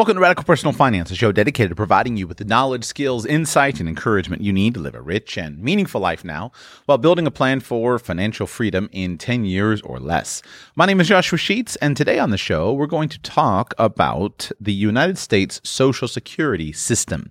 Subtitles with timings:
[0.00, 3.26] Welcome to Radical Personal Finance, a show dedicated to providing you with the knowledge, skills,
[3.26, 6.52] insight, and encouragement you need to live a rich and meaningful life now
[6.86, 10.40] while building a plan for financial freedom in 10 years or less.
[10.74, 14.50] My name is Joshua Sheets, and today on the show, we're going to talk about
[14.58, 17.30] the United States Social Security system.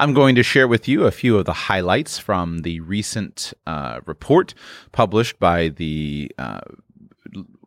[0.00, 4.00] I'm going to share with you a few of the highlights from the recent uh,
[4.06, 4.54] report
[4.90, 6.58] published by the uh,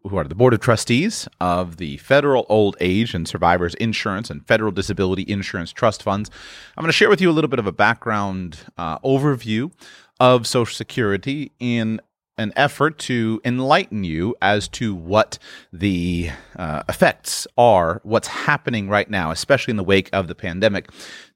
[0.03, 4.45] who are the Board of Trustees of the Federal Old Age and Survivors Insurance and
[4.45, 6.29] Federal Disability Insurance Trust Funds.
[6.75, 9.71] I'm going to share with you a little bit of a background uh, overview
[10.19, 12.01] of Social Security in
[12.37, 15.37] an effort to enlighten you as to what
[15.71, 20.89] the uh, effects are, what's happening right now, especially in the wake of the pandemic,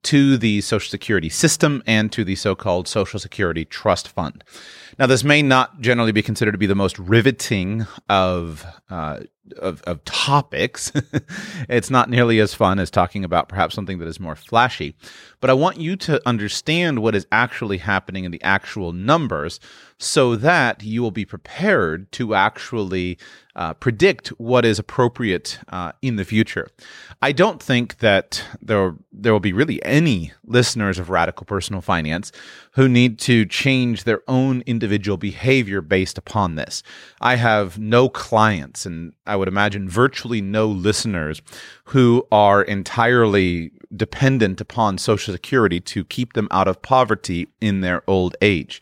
[0.03, 4.44] to the Social Security system and to the so called Social Security Trust Fund.
[4.98, 9.22] Now, this may not generally be considered to be the most riveting of uh,
[9.58, 10.91] of, of, topics.
[11.70, 14.95] it's not nearly as fun as talking about perhaps something that is more flashy.
[15.45, 19.59] But I want you to understand what is actually happening in the actual numbers
[20.00, 23.19] so that you will be prepared to actually
[23.56, 26.67] uh, predict what is appropriate uh, in the future.
[27.22, 32.31] I don't think that there there will be really any listeners of radical personal finance
[32.72, 36.84] who need to change their own individual behavior based upon this.
[37.22, 41.41] I have no clients, and I would imagine virtually no listeners
[41.86, 48.03] who are entirely dependent upon Social Security to keep them out of poverty in their
[48.08, 48.81] old age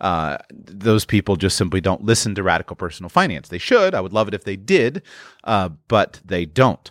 [0.00, 3.48] uh, those people just simply don't listen to radical personal finance.
[3.48, 3.94] They should.
[3.94, 5.02] I would love it if they did,
[5.44, 6.90] uh, but they don't.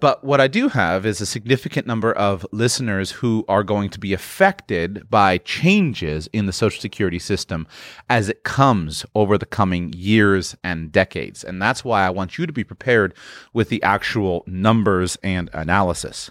[0.00, 3.98] But what I do have is a significant number of listeners who are going to
[3.98, 7.66] be affected by changes in the Social Security system
[8.08, 11.42] as it comes over the coming years and decades.
[11.42, 13.12] And that's why I want you to be prepared
[13.52, 16.30] with the actual numbers and analysis.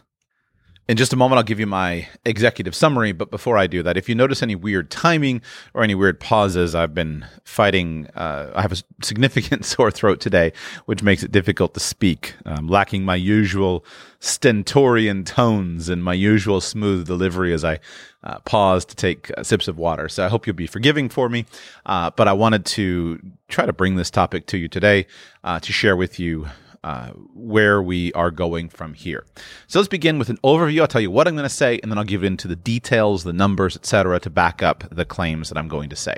[0.88, 3.12] In just a moment, I'll give you my executive summary.
[3.12, 5.42] But before I do that, if you notice any weird timing
[5.74, 8.08] or any weird pauses, I've been fighting.
[8.16, 10.54] Uh, I have a significant sore throat today,
[10.86, 12.36] which makes it difficult to speak.
[12.46, 13.84] I'm lacking my usual
[14.22, 17.80] stentorian tones and my usual smooth delivery as I
[18.24, 20.08] uh, pause to take uh, sips of water.
[20.08, 21.46] So I hope you'll be forgiving for me.
[21.86, 25.06] Uh, but I wanted to try to bring this topic to you today
[25.44, 26.48] uh, to share with you
[26.84, 29.26] uh, where we are going from here.
[29.68, 30.82] So let's begin with an overview.
[30.82, 33.24] I'll tell you what I'm going to say, and then I'll give into the details,
[33.24, 36.18] the numbers, etc., to back up the claims that I'm going to say.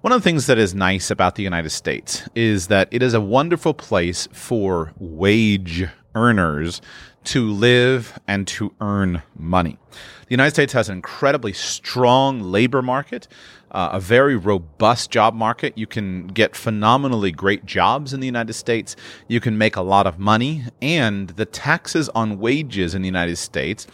[0.00, 3.14] One of the things that is nice about the United States is that it is
[3.14, 5.84] a wonderful place for wage
[6.14, 6.80] earners
[7.28, 9.78] to live and to earn money.
[9.90, 13.28] The United States has an incredibly strong labor market
[13.70, 15.76] uh, a very robust job market.
[15.76, 18.96] You can get phenomenally great jobs in the United States.
[19.26, 23.36] You can make a lot of money, and the taxes on wages in the United
[23.36, 23.86] States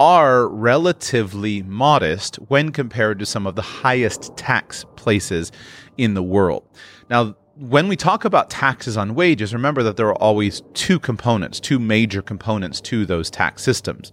[0.00, 5.52] are relatively modest when compared to some of the highest tax places
[5.96, 6.64] in the world.
[7.08, 11.60] Now, when we talk about taxes on wages, remember that there are always two components,
[11.60, 14.12] two major components to those tax systems.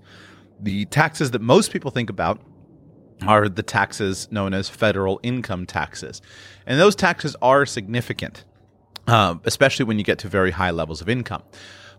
[0.60, 2.40] The taxes that most people think about
[3.26, 6.22] are the taxes known as federal income taxes.
[6.66, 8.46] And those taxes are significant,
[9.08, 11.44] uh, especially when you get to very high levels of income.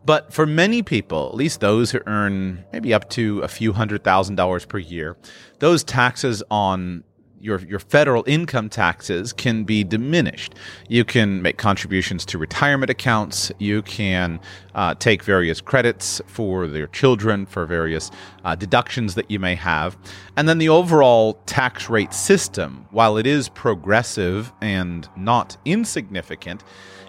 [0.05, 4.03] But for many people, at least those who earn maybe up to a few hundred
[4.03, 5.17] thousand dollars per year,
[5.61, 7.05] those taxes on
[7.43, 10.55] your your federal income taxes can be diminished.
[10.89, 13.51] You can make contributions to retirement accounts.
[13.59, 14.39] You can
[14.77, 18.13] uh, take various credits for their children for various
[18.45, 19.97] uh, deductions that you may have,
[20.37, 26.63] and then the overall tax rate system, while it is progressive and not insignificant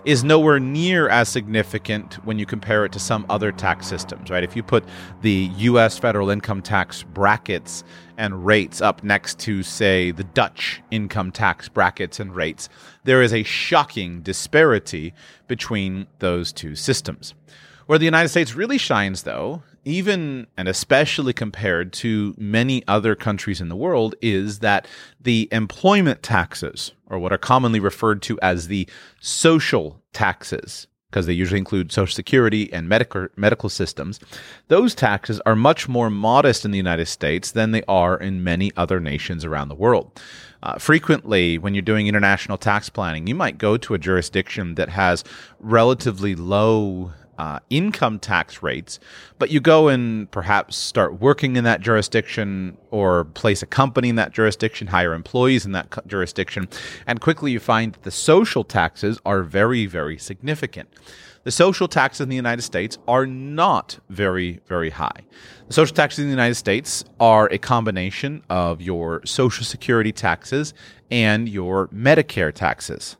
[0.06, 4.44] is nowhere near as significant when you compare it to some other tax systems, right?
[4.44, 4.84] If you put
[5.22, 7.84] the US federal income tax brackets
[8.18, 12.70] and rates up next to, say, the Dutch income tax brackets and rates,
[13.04, 15.14] there is a shocking disparity
[15.48, 17.34] between those two systems.
[17.86, 23.62] Where the United States really shines, though, even and especially compared to many other countries
[23.62, 24.88] in the world, is that
[25.20, 28.88] the employment taxes, or what are commonly referred to as the
[29.20, 34.20] social taxes, because they usually include Social Security and medical medical systems,
[34.68, 38.72] those taxes are much more modest in the United States than they are in many
[38.76, 40.20] other nations around the world.
[40.64, 44.90] Uh, frequently, when you're doing international tax planning, you might go to a jurisdiction that
[44.90, 45.24] has
[45.60, 49.00] relatively low uh, income tax rates,
[49.40, 54.16] but you go and perhaps start working in that jurisdiction or place a company in
[54.16, 56.68] that jurisdiction, hire employees in that jurisdiction,
[57.08, 60.90] and quickly you find that the social taxes are very, very significant.
[61.44, 65.22] the social taxes in the United States are not very, very high.
[65.68, 70.74] The social taxes in the United States are a combination of your Social Security taxes
[71.12, 73.18] and your Medicare taxes.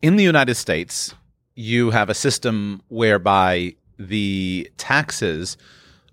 [0.00, 1.14] In the United States,
[1.54, 5.56] you have a system whereby the taxes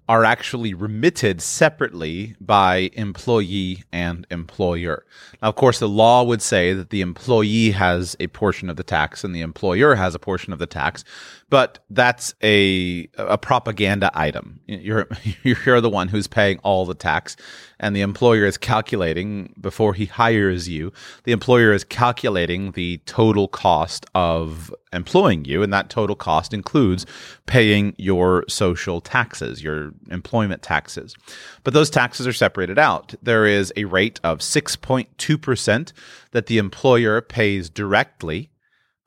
[0.09, 5.05] are actually remitted separately by employee and employer.
[5.39, 8.83] Now, of course, the law would say that the employee has a portion of the
[8.83, 11.03] tax and the employer has a portion of the tax,
[11.51, 14.61] but that's a a propaganda item.
[14.65, 15.07] You're
[15.43, 17.37] you're the one who's paying all the tax,
[17.79, 20.91] and the employer is calculating before he hires you.
[21.25, 27.05] The employer is calculating the total cost of employing you, and that total cost includes
[27.45, 31.15] paying your social taxes, your employment taxes.
[31.63, 33.13] But those taxes are separated out.
[33.21, 35.93] There is a rate of 6.2%
[36.31, 38.49] that the employer pays directly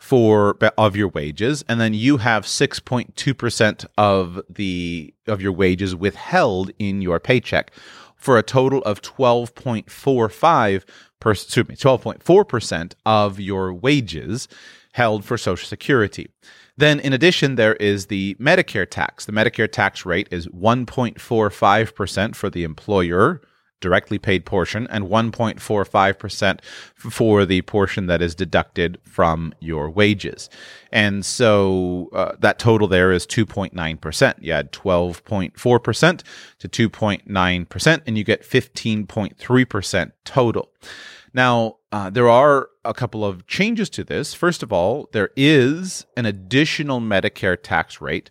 [0.03, 6.73] for of your wages and then you have 6.2% of the of your wages withheld
[6.81, 7.71] in your paycheck
[8.17, 10.83] for a total of 12.45
[11.21, 14.49] per, excuse me 12.4% of your wages
[14.93, 16.29] held for social security
[16.77, 22.51] then in addition there is the medicare tax the medicare tax rate is 1.45% for
[22.51, 23.41] the employer
[23.83, 26.61] directly paid portion and 1.45%
[26.95, 30.49] for the portion that is deducted from your wages.
[30.91, 34.35] And so uh, that total there is 2.9%.
[34.41, 36.23] You add 12.4%
[36.61, 40.71] to 2.9%, and you get 15.3% total.
[41.35, 44.35] Now, uh, there are a couple of changes to this.
[44.35, 48.31] First of all, there is an additional Medicare tax rate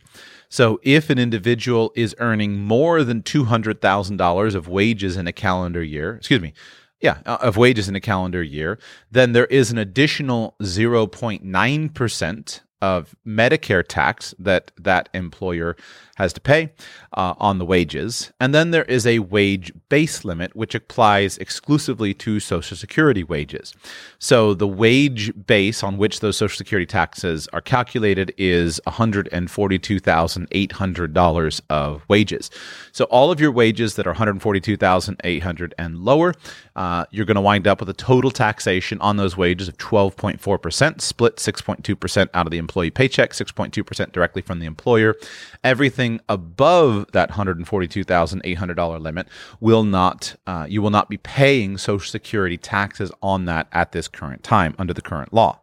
[0.51, 6.15] so if an individual is earning more than $200,000 of wages in a calendar year,
[6.15, 6.51] excuse me,
[6.99, 8.77] yeah, uh, of wages in a calendar year,
[9.09, 15.77] then there is an additional 0.9% of Medicare tax that that employer
[16.21, 16.71] has to pay
[17.13, 18.31] uh, on the wages.
[18.39, 23.73] And then there is a wage base limit, which applies exclusively to Social Security wages.
[24.19, 32.03] So the wage base on which those Social Security taxes are calculated is $142,800 of
[32.07, 32.49] wages.
[32.91, 36.33] So all of your wages that are 142,800 and lower,
[36.75, 41.01] uh, you're going to wind up with a total taxation on those wages of 12.4%,
[41.01, 45.15] split 6.2% out of the employee paycheck, 6.2% directly from the employer.
[45.63, 49.27] Everything above that $142,800 limit
[49.59, 54.07] will not, uh, you will not be paying Social Security taxes on that at this
[54.07, 55.61] current time under the current law.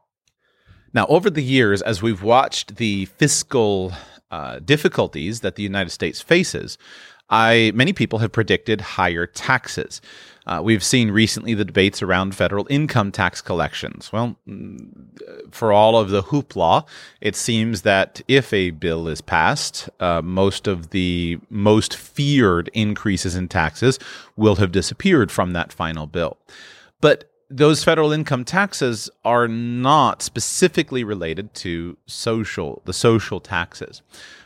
[0.94, 3.92] Now, over the years, as we've watched the fiscal
[4.30, 6.78] uh, difficulties that the United States faces,
[7.30, 10.00] I many people have predicted higher taxes.
[10.48, 14.10] Uh, we've seen recently the debates around federal income tax collections.
[14.10, 16.88] Well, mm, for all of the hoopla,
[17.20, 23.36] it seems that if a bill is passed, uh, most of the most feared increases
[23.36, 23.98] in taxes
[24.36, 26.38] will have disappeared from that final bill.
[27.02, 34.02] But those federal income taxes are not specifically related to social the social taxes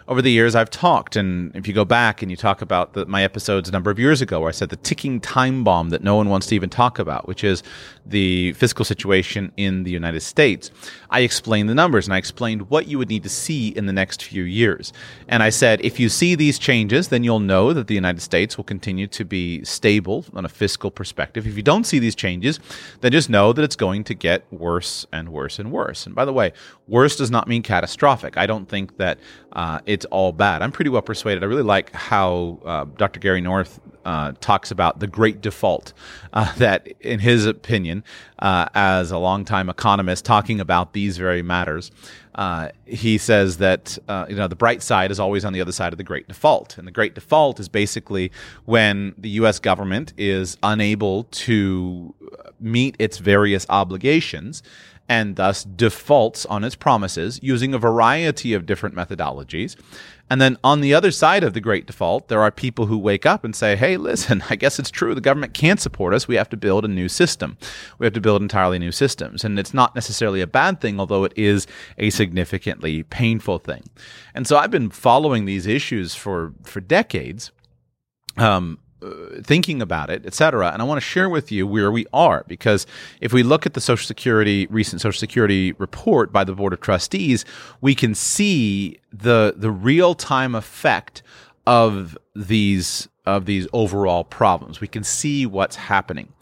[0.09, 3.07] over the years I've talked, and if you go back and you talk about the,
[3.07, 6.03] my episodes a number of years ago, where I said the ticking time bomb that
[6.03, 7.63] no one wants to even talk about, which is
[8.05, 10.71] the fiscal situation in the United States,
[11.11, 13.93] I explained the numbers and I explained what you would need to see in the
[13.93, 14.93] next few years.
[15.29, 18.57] And I said, if you see these changes, then you'll know that the United States
[18.57, 21.47] will continue to be stable on a fiscal perspective.
[21.47, 22.59] If you don't see these changes,
[23.01, 26.07] then just know that it's going to get worse and worse and worse.
[26.07, 26.53] And by the way,
[26.89, 28.37] worse does not mean catastrophic.
[28.37, 29.19] I don't think that
[29.53, 30.63] uh, it's all bad.
[30.63, 31.43] I'm pretty well persuaded.
[31.43, 33.21] I really like how uh, Dr.
[33.21, 35.93] Gary North uh, talks about the great default.
[36.33, 38.03] Uh, that, in his opinion,
[38.39, 41.91] uh, as a longtime economist talking about these very matters,
[42.35, 45.93] uh, he says that you know the bright side is always on the other side
[45.93, 48.33] of the great default, and the great default is basically
[48.65, 49.59] when the U.S.
[49.59, 52.15] government is unable to
[52.59, 54.63] meet its various obligations
[55.09, 59.77] and thus defaults on its promises using a variety of different methodologies.
[60.31, 63.27] And then on the other side of the great default, there are people who wake
[63.27, 65.15] up and say, hey, listen, I guess it's true.
[65.15, 66.27] The government can't support us.
[66.27, 67.59] We have to build a new system.
[67.99, 69.45] We have to build entirely new systems.
[69.45, 71.67] And it's not necessarily a bad thing, although it is
[71.99, 73.83] a significantly painful thing.
[74.35, 77.53] And so I've been following these issues for, for decades.
[78.39, 80.71] Um, Uh, thinking about it, et cetera.
[80.71, 82.87] And I want to share with you where we are because
[83.21, 86.81] if we look at the Social Security recent Social Security report by the Board of
[86.81, 87.45] Trustees,
[87.81, 91.23] we can see the the real time effect
[91.67, 94.81] of these of these overall problems.
[94.81, 96.33] We can see what's happening,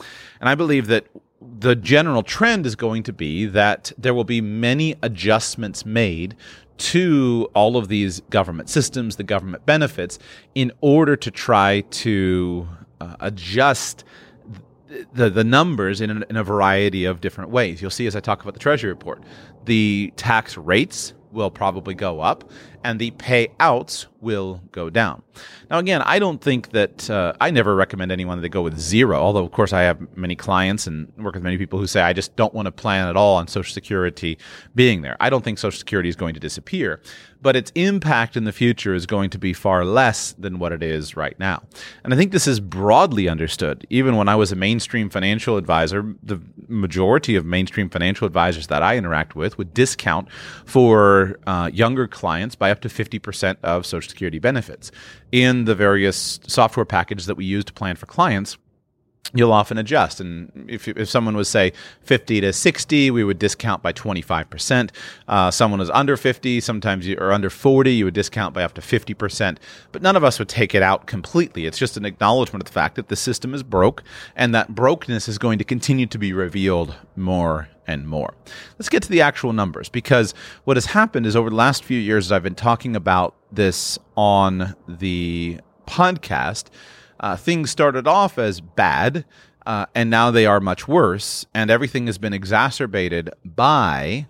[0.40, 1.06] and I believe that
[1.40, 6.36] the general trend is going to be that there will be many adjustments made
[6.80, 10.18] to all of these government systems, the government benefits,
[10.54, 12.66] in order to try to
[13.00, 14.04] uh, adjust
[15.12, 17.80] the the numbers in a, in a variety of different ways.
[17.80, 19.22] You'll see as I talk about the Treasury report,
[19.66, 22.50] the tax rates will probably go up
[22.84, 25.22] and the payouts will go down.
[25.70, 29.18] Now, again, I don't think that uh, I never recommend anyone that go with zero,
[29.18, 32.12] although, of course, I have many clients and work with many people who say, I
[32.12, 34.38] just don't want to plan at all on Social Security
[34.74, 35.16] being there.
[35.20, 37.00] I don't think Social Security is going to disappear,
[37.40, 40.82] but its impact in the future is going to be far less than what it
[40.82, 41.62] is right now.
[42.04, 43.86] And I think this is broadly understood.
[43.90, 48.82] Even when I was a mainstream financial advisor, the majority of mainstream financial advisors that
[48.82, 50.28] I interact with would discount
[50.66, 54.90] for uh, younger clients by up to 50% of Social Security benefits.
[55.32, 58.56] In the various software packages that we use to plan for clients,
[59.34, 60.20] you'll often adjust.
[60.20, 61.72] And if, if someone was, say,
[62.02, 64.90] 50 to 60, we would discount by 25%.
[65.28, 68.74] Uh, someone was under 50, sometimes you, or under 40, you would discount by up
[68.74, 69.58] to 50%.
[69.92, 71.66] But none of us would take it out completely.
[71.66, 74.02] It's just an acknowledgement of the fact that the system is broke
[74.34, 78.34] and that brokenness is going to continue to be revealed more and more.
[78.78, 80.34] Let's get to the actual numbers because
[80.64, 84.74] what has happened is over the last few years, I've been talking about this on
[84.88, 86.66] the podcast
[87.20, 89.24] uh, things started off as bad,
[89.66, 94.26] uh, and now they are much worse, and everything has been exacerbated by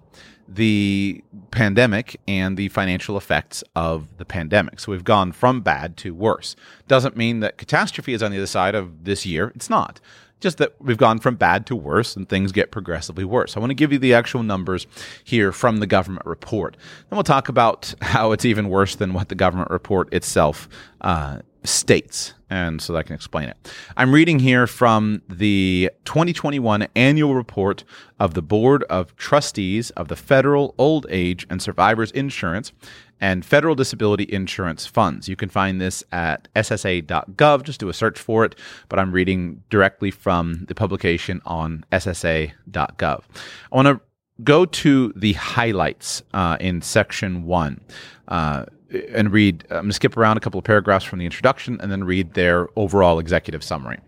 [0.52, 4.80] the pandemic and the financial effects of the pandemic.
[4.80, 6.56] So we've gone from bad to worse.
[6.88, 9.52] Doesn't mean that catastrophe is on the other side of this year.
[9.54, 10.00] It's not.
[10.40, 13.56] Just that we've gone from bad to worse and things get progressively worse.
[13.56, 14.87] I want to give you the actual numbers
[15.23, 16.76] here from the government report.
[17.09, 20.68] Then we'll talk about how it's even worse than what the government report itself
[21.02, 22.35] uh, states.
[22.49, 23.57] And so that can explain it.
[23.97, 27.85] I'm reading here from the 2021 annual report
[28.19, 32.73] of the Board of Trustees of the Federal Old Age and Survivors Insurance
[33.21, 35.29] and Federal Disability Insurance Funds.
[35.29, 37.62] You can find this at ssa.gov.
[37.62, 38.57] Just do a search for it,
[38.88, 43.23] but I'm reading directly from the publication on ssa.gov.
[43.71, 44.00] I want to
[44.43, 47.81] go to the highlights uh, in section one.
[48.26, 49.64] Uh, and read.
[49.70, 52.35] I'm going to skip around a couple of paragraphs from the introduction and then read
[52.35, 54.00] their overall executive summary.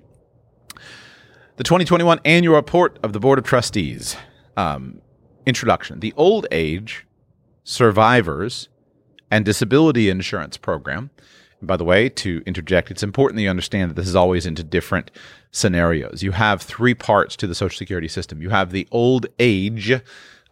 [1.57, 4.17] The 2021 annual report of the Board of Trustees.
[4.57, 5.01] Um,
[5.47, 6.01] introduction.
[6.01, 7.07] The Old Age
[7.65, 8.69] Survivors
[9.31, 11.11] and Disability Insurance Program.
[11.61, 14.47] And by the way, to interject, it's important that you understand that this is always
[14.47, 15.11] into different
[15.53, 16.23] scenarios.
[16.23, 18.43] You have three parts to the Social Security system.
[18.43, 19.93] You have the old age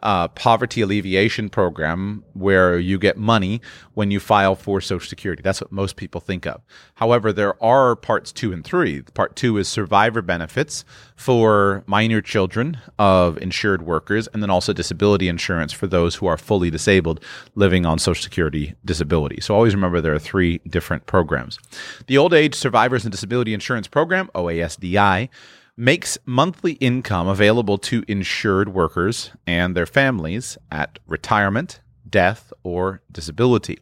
[0.03, 3.61] uh, poverty alleviation program where you get money
[3.95, 5.43] when you file for Social Security.
[5.43, 6.63] That's what most people think of.
[6.95, 9.03] However, there are parts two and three.
[9.03, 10.85] Part two is survivor benefits
[11.17, 16.39] for minor children of insured workers, and then also disability insurance for those who are
[16.39, 17.23] fully disabled
[17.55, 19.41] living on Social Security disability.
[19.41, 21.59] So always remember there are three different programs.
[22.07, 25.29] The Old Age Survivors and Disability Insurance Program, OASDI,
[25.77, 33.79] makes monthly income available to insured workers and their families at retirement, death, or disability.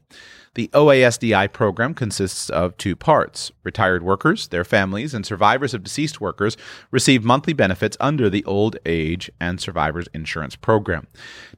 [0.55, 3.53] The OASDI program consists of two parts.
[3.63, 6.57] Retired workers, their families, and survivors of deceased workers
[6.91, 11.07] receive monthly benefits under the Old Age and Survivors Insurance Program.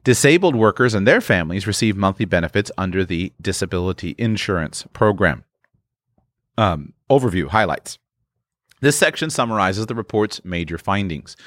[0.03, 5.45] Disabled workers and their families receive monthly benefits under the Disability Insurance Program.
[6.55, 7.97] Um, overview highlights.
[8.81, 11.37] This section summarizes the report's major findings.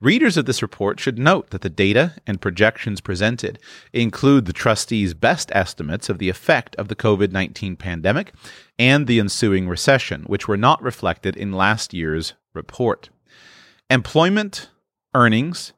[0.00, 3.58] Readers of this report should note that the data and projections presented
[3.92, 8.32] include the trustees' best estimates of the effect of the COVID 19 pandemic
[8.78, 13.08] and the ensuing recession, which were not reflected in last year's report.
[13.90, 14.68] Employment,
[15.14, 15.72] earnings,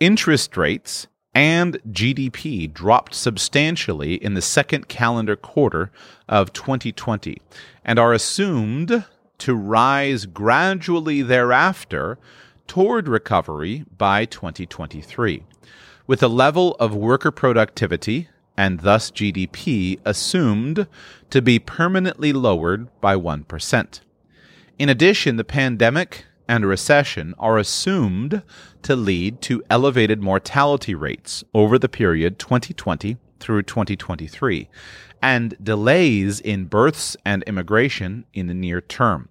[0.00, 5.92] interest rates, and GDP dropped substantially in the second calendar quarter
[6.28, 7.38] of 2020
[7.84, 9.04] and are assumed
[9.38, 12.18] to rise gradually thereafter
[12.66, 15.44] toward recovery by 2023,
[16.06, 20.88] with a level of worker productivity and thus GDP assumed
[21.30, 24.00] to be permanently lowered by 1%.
[24.78, 28.42] In addition, the pandemic and recession are assumed
[28.82, 34.68] to lead to elevated mortality rates over the period 2020 through 2023
[35.22, 39.28] and delays in births and immigration in the near term.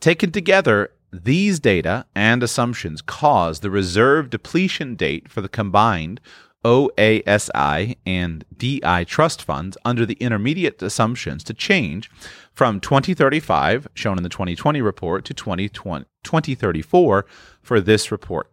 [0.00, 6.20] Taken together, these data and assumptions cause the reserve depletion date for the combined
[6.64, 12.10] OASI and DI trust funds under the intermediate assumptions to change
[12.52, 17.26] from 2035, shown in the 2020 report, to 2034
[17.62, 18.50] for this report.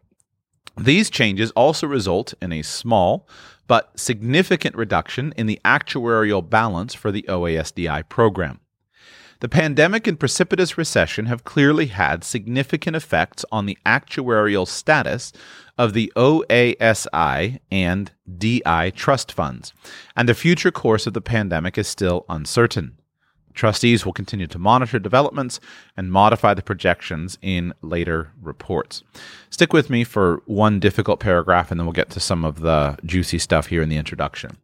[0.77, 3.27] These changes also result in a small
[3.67, 8.59] but significant reduction in the actuarial balance for the OASDI program.
[9.41, 15.33] The pandemic and precipitous recession have clearly had significant effects on the actuarial status
[15.77, 19.73] of the OASI and DI trust funds,
[20.15, 22.97] and the future course of the pandemic is still uncertain.
[23.55, 25.59] Trustees will continue to monitor developments
[25.97, 29.03] and modify the projections in later reports.
[29.49, 32.97] Stick with me for one difficult paragraph and then we'll get to some of the
[33.05, 34.57] juicy stuff here in the introduction.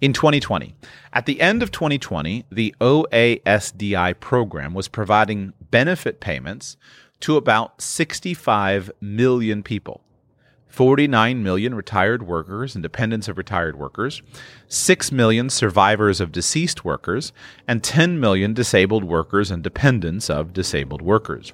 [0.00, 0.74] In 2020,
[1.12, 6.78] at the end of 2020, the OASDI program was providing benefit payments
[7.20, 10.00] to about 65 million people
[10.70, 14.22] 49 million retired workers and dependents of retired workers,
[14.68, 17.32] 6 million survivors of deceased workers,
[17.66, 21.52] and 10 million disabled workers and dependents of disabled workers.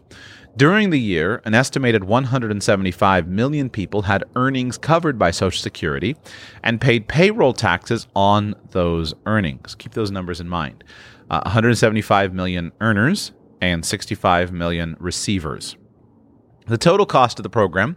[0.57, 6.17] During the year, an estimated 175 million people had earnings covered by Social Security
[6.63, 9.75] and paid payroll taxes on those earnings.
[9.75, 10.83] Keep those numbers in mind.
[11.29, 15.77] Uh, 175 million earners and 65 million receivers.
[16.67, 17.97] The total cost of the program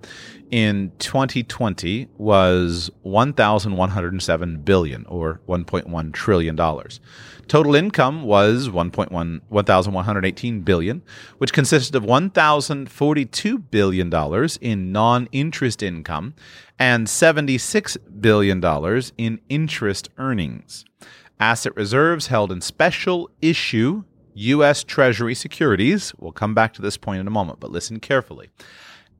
[0.51, 6.99] in 2020 was 1,107 billion or 1.1 trillion dollars.
[7.47, 11.01] Total income was 1.1 1,118 billion,
[11.39, 16.35] which consisted of 1,042 billion dollars in non-interest income
[16.77, 20.85] and 76 billion dollars in interest earnings.
[21.39, 24.83] Asset reserves held in special issue U.S.
[24.83, 26.13] Treasury securities.
[26.17, 28.49] We'll come back to this point in a moment, but listen carefully.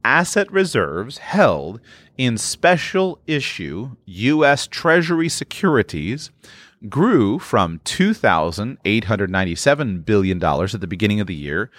[0.04, 1.82] Asset reserves held
[2.18, 4.68] in special issue U.S.
[4.68, 6.32] Treasury securities
[6.88, 11.70] grew from $2,897 billion at the beginning of the year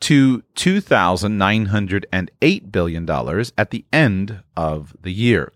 [0.00, 3.10] to $2,908 billion
[3.58, 5.52] at the end of the year.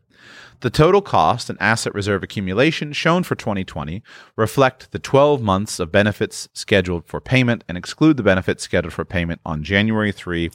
[0.60, 4.02] The total cost and asset reserve accumulation shown for 2020
[4.34, 9.04] reflect the 12 months of benefits scheduled for payment and exclude the benefits scheduled for
[9.04, 10.48] payment on January 3,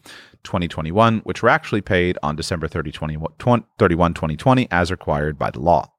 [0.43, 5.89] 2021, which were actually paid on December 30, 31, 2020 as required by the law.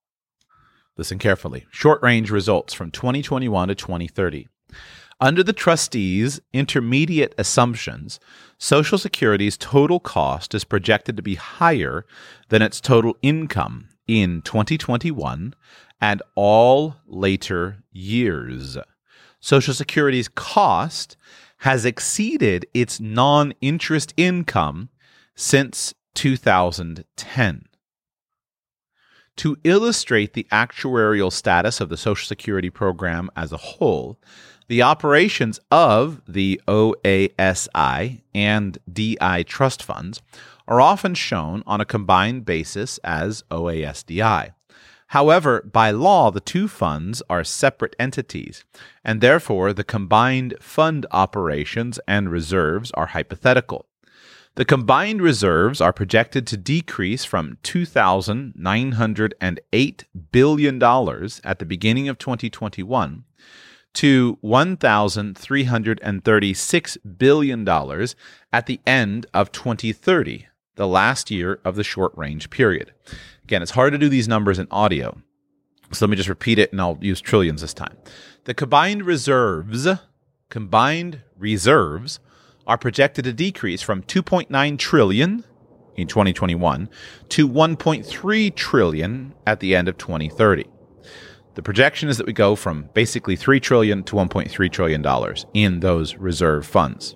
[0.99, 1.65] Listen carefully.
[1.71, 4.49] Short range results from 2021 to 2030.
[5.19, 8.21] Under the trustees' intermediate assumptions,
[8.59, 12.05] Social Security's total cost is projected to be higher
[12.51, 15.55] than its total income in 2021
[16.01, 18.77] and all later years.
[19.41, 21.17] Social Security's cost
[21.59, 24.91] has exceeded its non interest income
[25.35, 27.67] since 2010.
[29.39, 34.21] To illustrate the actuarial status of the Social Security program as a whole,
[34.69, 40.23] the operations of the OASI and DI trust funds
[40.67, 44.53] are often shown on a combined basis as OASDI.
[45.09, 48.65] However, by law, the two funds are separate entities,
[49.05, 53.87] and therefore the combined fund operations and reserves are hypothetical.
[54.57, 63.25] The combined reserves are projected to decrease from $2,908 billion at the beginning of 2021
[63.95, 67.69] to $1,336 billion
[68.53, 70.47] at the end of 2030,
[70.77, 72.93] the last year of the short range period.
[73.45, 75.19] Again, it's hard to do these numbers in audio.
[75.93, 77.97] So let me just repeat it and I'll use trillions this time.
[78.45, 79.87] The combined reserves,
[80.49, 82.21] combined reserves
[82.67, 85.45] are projected to decrease from 2.9 trillion
[85.97, 86.89] in 2021
[87.29, 90.65] to 1.3 trillion at the end of 2030.
[91.55, 95.81] The projection is that we go from basically 3 trillion to 1.3 trillion dollars in
[95.81, 97.15] those reserve funds.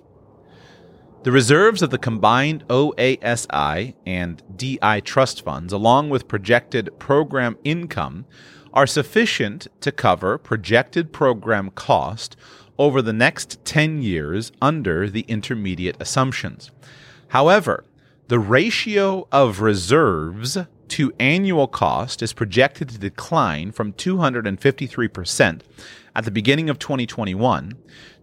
[1.21, 8.25] The reserves of the combined OASI and DI trust funds, along with projected program income,
[8.73, 12.37] are sufficient to cover projected program cost
[12.77, 16.71] over the next 10 years under the intermediate assumptions.
[17.27, 17.83] However,
[18.29, 25.61] the ratio of reserves to annual cost is projected to decline from 253%
[26.15, 27.73] at the beginning of 2021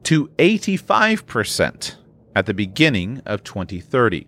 [0.04, 1.96] to 85%
[2.36, 4.26] at the beginning of 2030.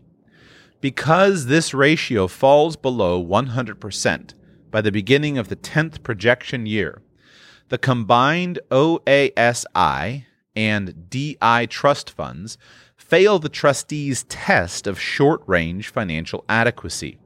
[0.81, 4.33] Because this ratio falls below 100%
[4.71, 7.03] by the beginning of the 10th projection year,
[7.69, 10.25] the combined OASI
[10.57, 12.57] and DI trust funds
[12.97, 17.19] fail the trustees' test of short range financial adequacy.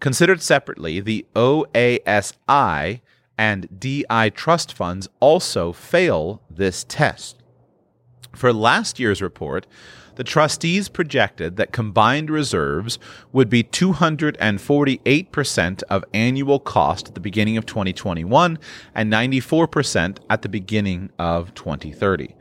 [0.00, 3.02] Considered separately, the OASI
[3.36, 7.39] and DI trust funds also fail this test.
[8.34, 9.66] For last year's report,
[10.16, 12.98] the trustees projected that combined reserves
[13.32, 18.58] would be 248% of annual cost at the beginning of 2021
[18.94, 22.34] and 94% at the beginning of 2030.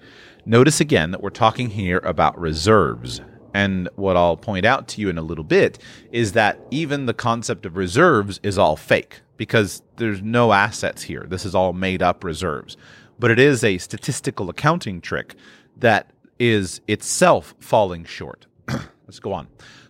[0.45, 3.21] Notice again that we're talking here about reserves.
[3.53, 5.79] And what I'll point out to you in a little bit
[6.11, 11.25] is that even the concept of reserves is all fake because there's no assets here.
[11.29, 12.77] This is all made up reserves.
[13.19, 15.35] But it is a statistical accounting trick
[15.81, 18.45] that is itself falling short.
[18.67, 19.47] Let's go on.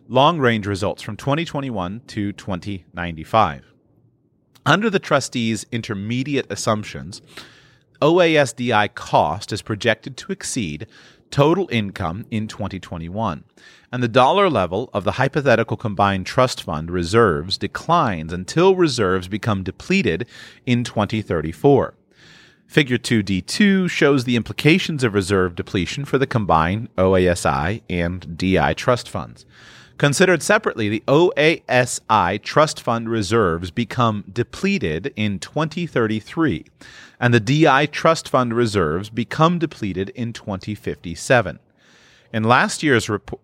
[0.07, 3.65] Long range results from 2021 to 2095.
[4.65, 7.21] Under the trustees' intermediate assumptions,
[8.01, 10.87] OASDI cost is projected to exceed
[11.31, 13.43] total income in 2021,
[13.91, 19.63] and the dollar level of the hypothetical combined trust fund reserves declines until reserves become
[19.63, 20.25] depleted
[20.65, 21.93] in 2034.
[22.69, 29.09] Figure 2D2 shows the implications of reserve depletion for the combined OASI and DI trust
[29.09, 29.43] funds.
[29.97, 36.63] Considered separately, the OASI trust fund reserves become depleted in 2033,
[37.19, 41.57] and the DI trust fund reserves become depleted in 2057.
[42.31, 43.41] In last year's report,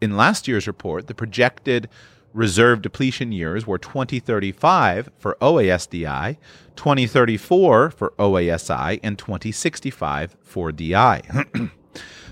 [0.00, 1.88] in last year's report, the projected
[2.36, 6.36] reserve depletion years were 2035 for OASDI,
[6.76, 11.22] 2034 for OASI, and 2065 for DI.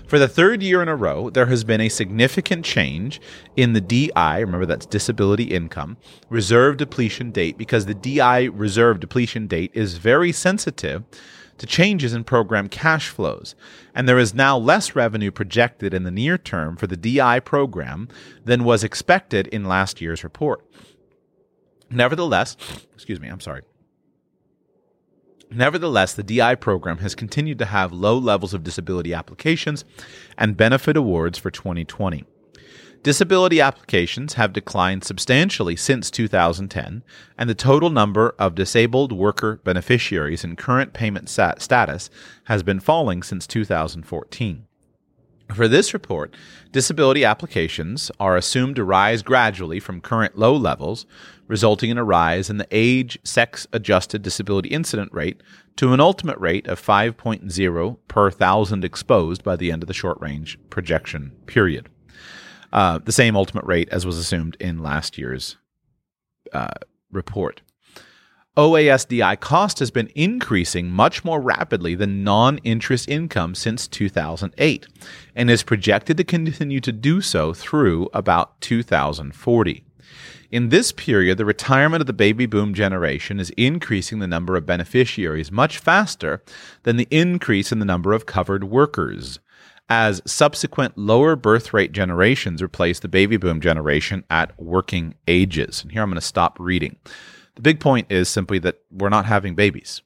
[0.07, 3.19] For the third year in a row, there has been a significant change
[3.55, 5.97] in the DI, remember that's disability income,
[6.29, 11.03] reserve depletion date, because the DI reserve depletion date is very sensitive
[11.57, 13.55] to changes in program cash flows,
[13.93, 18.07] and there is now less revenue projected in the near term for the DI program
[18.43, 20.65] than was expected in last year's report.
[21.89, 22.57] Nevertheless,
[22.93, 23.61] excuse me, I'm sorry.
[25.51, 29.85] Nevertheless, the DI program has continued to have low levels of disability applications
[30.37, 32.25] and benefit awards for 2020.
[33.05, 37.03] Disability applications have declined substantially since 2010,
[37.37, 42.09] and the total number of disabled worker beneficiaries in current payment stat- status
[42.45, 44.65] has been falling since 2014.
[45.53, 46.33] For this report,
[46.71, 51.05] disability applications are assumed to rise gradually from current low levels,
[51.47, 55.43] resulting in a rise in the age sex adjusted disability incident rate
[55.75, 60.19] to an ultimate rate of 5.0 per thousand exposed by the end of the short
[60.19, 61.87] range projection period
[62.75, 65.55] uh, the same ultimate rate as was assumed in last year's
[66.51, 66.67] uh,
[67.09, 67.61] report.
[68.57, 74.87] OASDI cost has been increasing much more rapidly than non interest income since 2008
[75.35, 79.83] and is projected to continue to do so through about 2040.
[80.51, 84.65] In this period, the retirement of the baby boom generation is increasing the number of
[84.65, 86.43] beneficiaries much faster
[86.83, 89.39] than the increase in the number of covered workers
[89.89, 95.83] as subsequent lower birth rate generations replace the baby boom generation at working ages.
[95.83, 96.97] And here I'm going to stop reading.
[97.55, 100.01] The big point is simply that we're not having babies.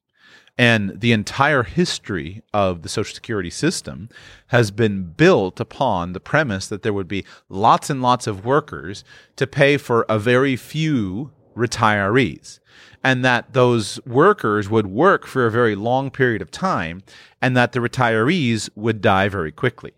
[0.57, 4.09] And the entire history of the Social Security system
[4.47, 9.05] has been built upon the premise that there would be lots and lots of workers
[9.37, 12.58] to pay for a very few retirees
[13.03, 17.03] and that those workers would work for a very long period of time
[17.41, 19.93] and that the retirees would die very quickly.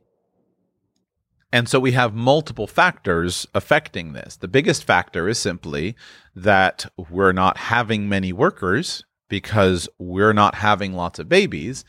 [1.53, 4.37] And so we have multiple factors affecting this.
[4.37, 5.95] The biggest factor is simply
[6.35, 11.83] that we're not having many workers because we're not having lots of babies.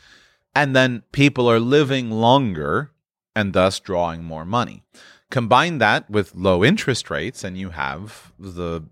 [0.55, 2.91] And then people are living longer
[3.37, 4.83] and thus drawing more money.
[5.31, 8.83] Combine that with low interest rates, and you have the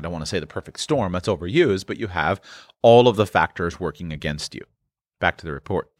[0.00, 2.40] I don't want to say the perfect storm, that's overused, but you have
[2.80, 4.62] all of the factors working against you.
[5.18, 5.90] Back to the report.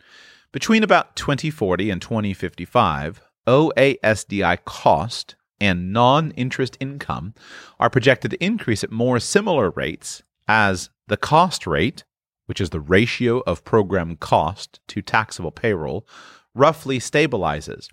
[0.52, 7.34] Between about 2040 and 2055, OASDI cost and non interest income
[7.78, 12.04] are projected to increase at more similar rates as the cost rate,
[12.46, 16.06] which is the ratio of program cost to taxable payroll,
[16.54, 17.88] roughly stabilizes,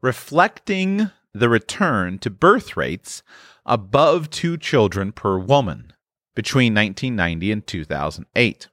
[0.00, 3.22] reflecting the return to birth rates
[3.64, 5.92] above two children per woman
[6.34, 8.68] between 1990 and 2008.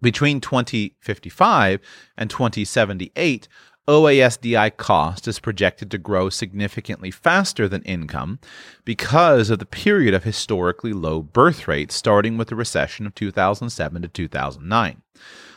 [0.00, 1.80] Between 2055
[2.16, 3.48] and 2078,
[3.86, 8.38] OASDI cost is projected to grow significantly faster than income
[8.84, 14.02] because of the period of historically low birth rates starting with the recession of 2007
[14.02, 15.02] to 2009.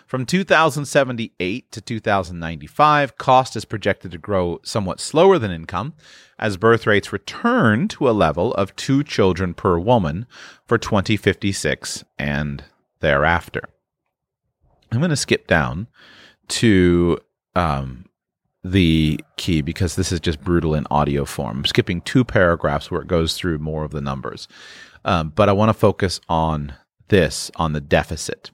[0.07, 5.95] From 2078 to 2095, cost is projected to grow somewhat slower than income
[6.39, 10.25] as birth rates return to a level of two children per woman
[10.65, 12.63] for 2056 and
[13.01, 13.63] thereafter.
[14.93, 15.87] I'm going to skip down
[16.47, 17.19] to
[17.55, 18.05] um,
[18.63, 21.57] the key because this is just brutal in audio form.
[21.57, 24.47] I'm skipping two paragraphs where it goes through more of the numbers.
[25.03, 26.75] Um, but I want to focus on
[27.09, 28.51] this, on the deficit.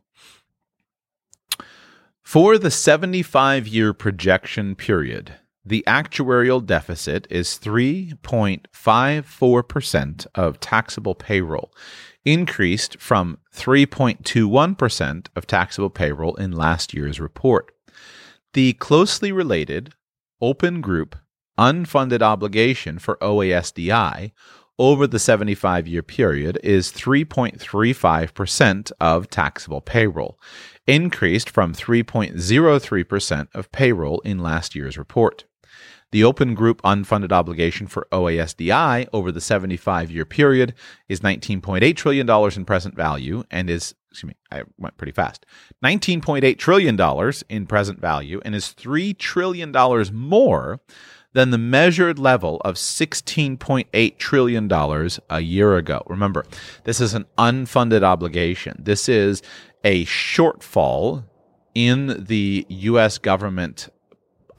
[2.34, 11.72] For the 75 year projection period, the actuarial deficit is 3.54% of taxable payroll,
[12.26, 17.72] increased from 3.21% of taxable payroll in last year's report.
[18.54, 19.94] The closely related
[20.42, 21.16] open group
[21.60, 24.32] unfunded obligation for OASDI
[24.80, 30.40] over the 75 year period is 3.35% of taxable payroll,
[30.88, 35.46] increased from 3.03% of payroll in last year's report.
[36.12, 40.76] The open group unfunded obligation for OASDI over the 75 year period
[41.10, 45.44] is $19.8 trillion in present value and is, excuse me, I went pretty fast,
[45.84, 49.72] $19.8 trillion in present value and is $3 trillion
[50.14, 50.82] more
[51.34, 54.72] than the measured level of $16.8 trillion
[55.30, 56.04] a year ago.
[56.08, 56.46] Remember,
[56.84, 58.76] this is an unfunded obligation.
[58.80, 59.42] This is
[59.84, 61.26] a shortfall
[61.76, 63.18] in the U.S.
[63.18, 63.90] government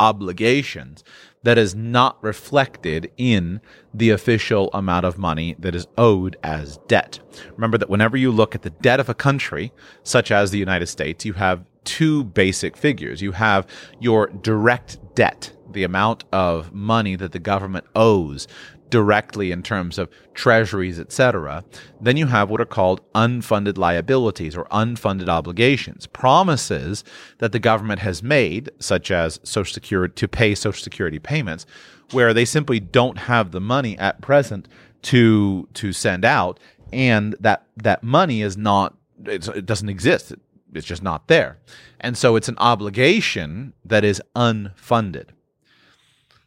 [0.01, 1.05] obligations
[1.45, 3.61] that is not reflected in
[3.93, 7.21] the official amount of money that is owed as debt.
[7.53, 10.87] Remember that whenever you look at the debt of a country, such as the United
[10.87, 13.21] States, you have two basic figures.
[13.21, 13.67] You have
[14.01, 18.47] your direct debt, the amount of money that the government owes
[18.91, 21.65] directly in terms of treasuries, etc.
[22.01, 27.03] Then you have what are called unfunded liabilities or unfunded obligations, promises
[27.39, 31.67] that the government has made, such as Social Security to pay Social Security payments,
[32.13, 34.69] where they simply don't have the money at present
[35.03, 36.61] to to send out,
[36.93, 38.97] and that that money is not
[39.27, 40.35] it doesn't exist.
[40.73, 41.59] It's just not there.
[42.01, 45.31] And so it's an obligation that is unfunded.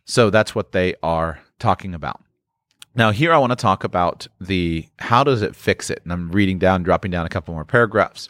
[0.08, 2.22] So that's what they are talking about.
[2.96, 6.00] Now, here I want to talk about the how does it fix it?
[6.04, 8.30] And I'm reading down, dropping down a couple more paragraphs.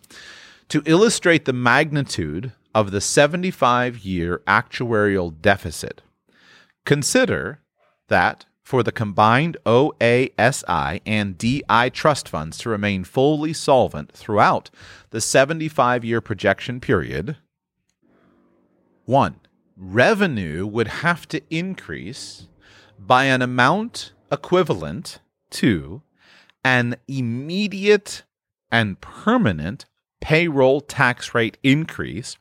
[0.70, 6.02] To illustrate the magnitude of the 75 year actuarial deficit,
[6.84, 7.62] consider
[8.10, 14.70] that for the combined OASI and DI trust funds to remain fully solvent throughout
[15.12, 17.38] the 75 year projection period,
[19.06, 19.40] one,
[19.78, 22.48] revenue would have to increase
[22.98, 26.02] by an amount equivalent to
[26.64, 28.24] an immediate
[28.72, 29.86] and permanent
[30.20, 32.36] payroll tax rate increase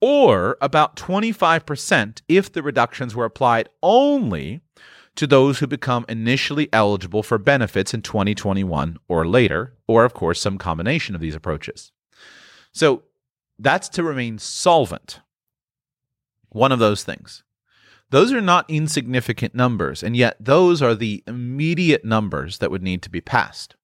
[0.00, 4.60] or about 25% if the reductions were applied only
[5.16, 10.40] to those who become initially eligible for benefits in 2021 or later, or of course,
[10.40, 11.92] some combination of these approaches.
[12.72, 13.02] So
[13.58, 15.20] that's to remain solvent.
[16.48, 17.42] One of those things.
[18.10, 23.02] Those are not insignificant numbers, and yet those are the immediate numbers that would need
[23.02, 23.76] to be passed.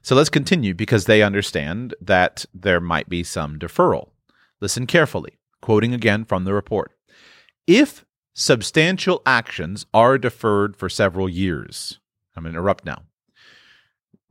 [0.00, 4.11] So let's continue because they understand that there might be some deferral.
[4.62, 6.92] Listen carefully, quoting again from the report.
[7.66, 11.98] If substantial actions are deferred for several years.
[12.36, 13.02] I'm going to interrupt now.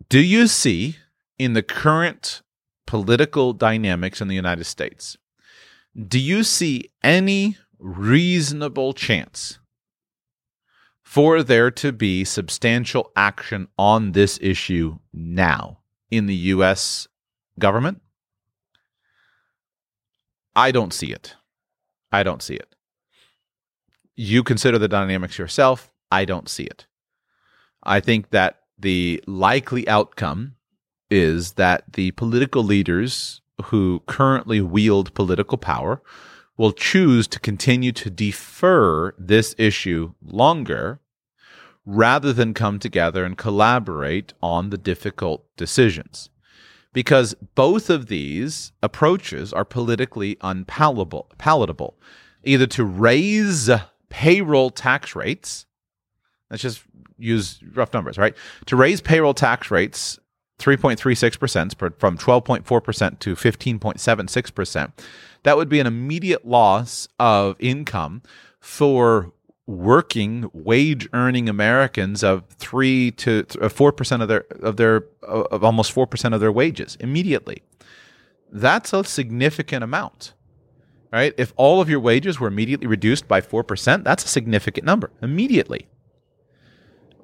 [0.08, 0.96] Do you see
[1.38, 2.44] in the current
[2.88, 5.18] political dynamics in the United States,
[6.08, 9.60] do you see any reasonable chance
[11.04, 17.10] for there to be substantial action on this issue now in the US
[17.60, 18.02] government?
[20.56, 21.36] I don't see it.
[22.12, 22.76] I don't see it.
[24.16, 25.92] You consider the dynamics yourself.
[26.12, 26.86] I don't see it.
[27.84, 30.56] I think that the likely outcome
[31.10, 36.02] is that the political leaders who currently wield political power
[36.58, 41.00] will choose to continue to defer this issue longer
[41.86, 46.30] rather than come together and collaborate on the difficult decisions.
[46.94, 51.98] Because both of these approaches are politically unpalatable, palatable,
[52.44, 53.70] either to raise
[54.10, 55.66] payroll tax rates,
[56.50, 56.84] let's just
[57.18, 58.36] use rough numbers, right?
[58.66, 60.20] To raise payroll tax rates
[60.60, 64.92] 3.36% from 12.4% to 15.76%,
[65.44, 68.22] that would be an immediate loss of income
[68.60, 69.32] for
[69.72, 75.64] working wage earning Americans of 3 to uh, 4% of their of their uh, of
[75.64, 77.64] almost 4% of their wages immediately.
[78.52, 80.34] That's a significant amount.
[81.12, 81.34] Right?
[81.38, 85.88] If all of your wages were immediately reduced by 4%, that's a significant number immediately.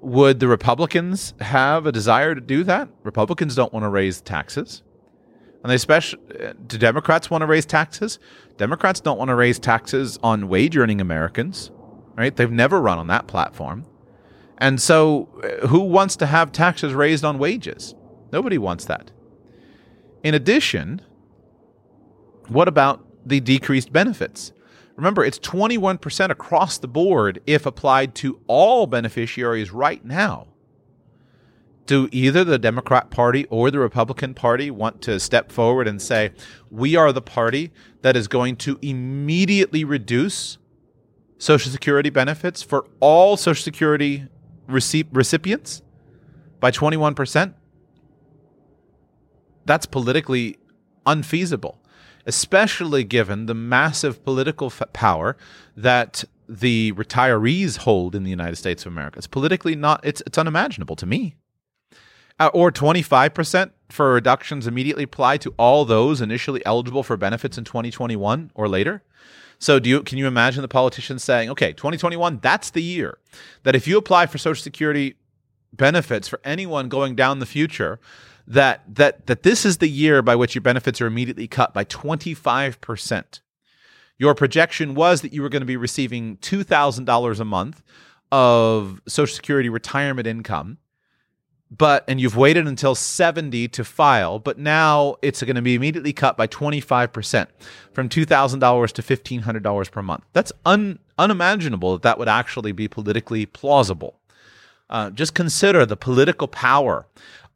[0.01, 2.89] Would the Republicans have a desire to do that?
[3.03, 4.83] Republicans don't want to raise taxes.
[5.63, 6.19] And they especially
[6.67, 8.19] do Democrats want to raise taxes?
[8.57, 11.71] Democrats don't want to raise taxes on wage earning Americans,
[12.17, 12.35] right?
[12.35, 13.85] They've never run on that platform.
[14.57, 17.93] And so uh, who wants to have taxes raised on wages?
[18.31, 19.11] Nobody wants that.
[20.23, 21.01] In addition,
[22.47, 24.51] what about the decreased benefits?
[24.95, 30.47] Remember, it's 21% across the board if applied to all beneficiaries right now.
[31.85, 36.31] Do either the Democrat Party or the Republican Party want to step forward and say,
[36.69, 40.57] we are the party that is going to immediately reduce
[41.37, 44.27] Social Security benefits for all Social Security
[44.67, 45.81] recipients
[46.59, 47.53] by 21%?
[49.65, 50.57] That's politically
[51.05, 51.79] unfeasible
[52.27, 55.37] especially given the massive political f- power
[55.75, 59.17] that the retirees hold in the United States of America.
[59.17, 61.35] It's politically not, it's, it's unimaginable to me.
[62.39, 67.63] Uh, or 25% for reductions immediately apply to all those initially eligible for benefits in
[67.63, 69.01] 2021 or later.
[69.59, 73.17] So do you can you imagine the politicians saying, "Okay, 2021, that's the year
[73.63, 75.15] that if you apply for social security
[75.73, 77.99] benefits for anyone going down the future,
[78.47, 81.83] that that that this is the year by which your benefits are immediately cut by
[81.83, 83.41] 25%.
[84.17, 87.83] Your projection was that you were going to be receiving $2,000 a month
[88.31, 90.79] of social security retirement income
[91.69, 96.13] but and you've waited until 70 to file but now it's going to be immediately
[96.13, 97.47] cut by 25%
[97.93, 103.45] from $2000 to $1500 per month that's un, unimaginable that that would actually be politically
[103.45, 104.19] plausible
[104.89, 107.05] uh, just consider the political power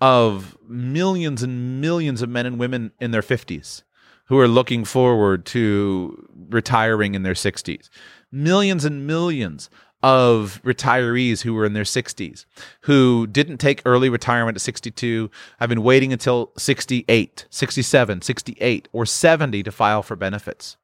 [0.02, 3.84] of millions and millions of men and women in their 50s
[4.26, 7.90] who are looking forward to retiring in their 60s.
[8.32, 9.70] Millions and millions
[10.04, 12.46] of retirees who were in their 60s
[12.82, 19.06] who didn't take early retirement at 62 have been waiting until 68, 67, 68 or
[19.06, 20.78] 70 to file for benefits.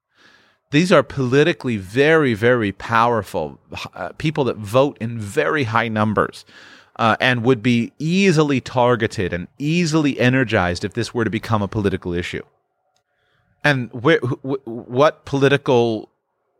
[0.70, 3.60] These are politically very very powerful
[3.94, 6.46] uh, people that vote in very high numbers
[6.98, 11.68] uh, and would be easily targeted and easily energized if this were to become a
[11.68, 12.44] political issue.
[13.64, 16.10] And wh- wh- what political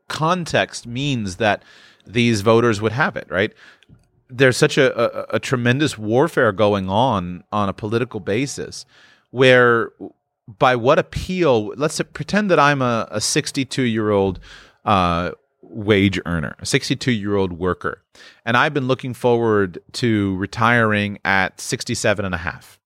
[0.08, 1.64] context means that
[2.08, 3.54] these voters would have it, right?
[4.30, 8.86] There's such a, a, a tremendous warfare going on on a political basis
[9.32, 9.92] where
[10.48, 14.40] by what appeal let's pretend that i'm a, a 62 year old
[14.86, 18.02] uh, wage earner, a 62 year old worker.
[18.46, 22.80] And I've been looking forward to retiring at 67 and a half.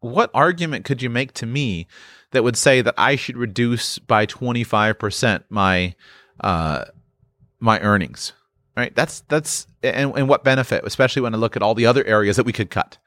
[0.00, 1.86] What argument could you make to me
[2.32, 5.94] that would say that I should reduce by 25% my,
[6.40, 6.84] uh,
[7.64, 8.32] my earnings?
[8.76, 8.94] Right.
[8.94, 12.36] That's, that's, and, and what benefit, especially when I look at all the other areas
[12.36, 12.98] that we could cut.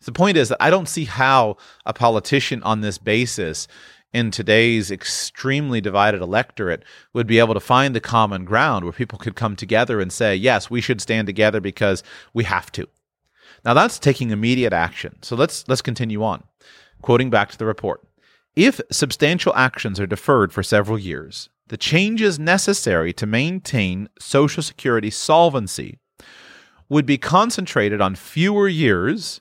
[0.00, 1.56] So the point is that I don't see how
[1.86, 3.68] a politician on this basis
[4.12, 9.18] in today's extremely divided electorate would be able to find the common ground where people
[9.18, 12.02] could come together and say, yes, we should stand together because
[12.34, 12.88] we have to.
[13.64, 15.16] Now that's taking immediate action.
[15.22, 16.42] So let's let's continue on.
[17.00, 18.02] Quoting back to the report.
[18.54, 25.08] If substantial actions are deferred for several years, the changes necessary to maintain Social Security
[25.08, 25.98] solvency
[26.90, 29.40] would be concentrated on fewer years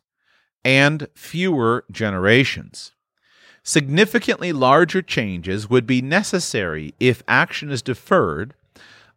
[0.63, 2.93] and fewer generations.
[3.63, 8.53] Significantly larger changes would be necessary if action is deferred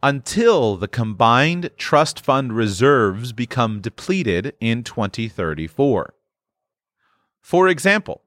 [0.02, 6.14] until the combined trust fund reserves become depleted in 2034.
[7.40, 8.22] For example,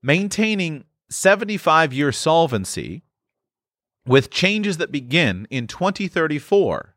[0.00, 3.02] maintaining 75 year solvency
[4.06, 6.96] with changes that begin in 2034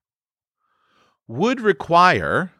[1.28, 2.52] would require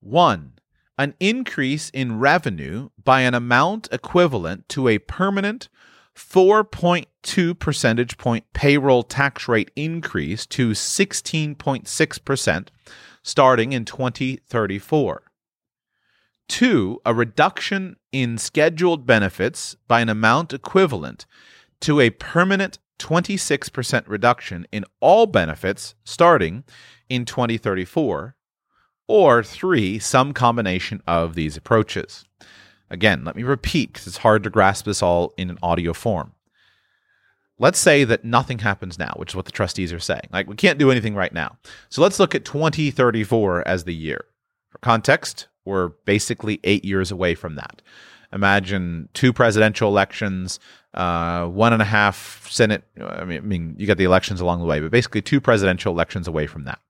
[0.00, 0.54] one,
[0.98, 5.68] an increase in revenue by an amount equivalent to a permanent
[6.16, 12.68] 4.2 percentage point payroll tax rate increase to 16.6%
[13.22, 15.22] starting in 2034.
[16.48, 21.24] Two, a reduction in scheduled benefits by an amount equivalent
[21.82, 26.64] to a permanent 26% reduction in all benefits starting
[27.08, 28.36] in 2034.
[29.08, 32.24] Or three, some combination of these approaches.
[32.88, 36.32] Again, let me repeat because it's hard to grasp this all in an audio form.
[37.58, 40.28] Let's say that nothing happens now, which is what the trustees are saying.
[40.32, 41.58] Like, we can't do anything right now.
[41.90, 44.24] So let's look at 2034 as the year.
[44.70, 47.82] For context, we're basically eight years away from that.
[48.32, 50.58] Imagine two presidential elections,
[50.94, 52.84] uh, one and a half Senate.
[53.00, 55.92] I mean, I mean, you got the elections along the way, but basically two presidential
[55.92, 56.80] elections away from that.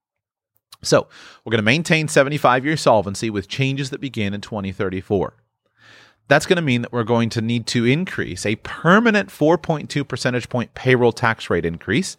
[0.82, 1.08] So
[1.44, 5.34] we're going to maintain 75 year solvency with changes that begin in 2034
[6.28, 10.48] that's going to mean that we're going to need to increase a permanent 4.2 percentage
[10.48, 12.16] point payroll tax rate increase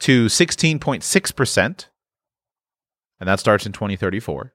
[0.00, 1.86] to 16.6%.
[3.20, 4.52] And that starts in 2034.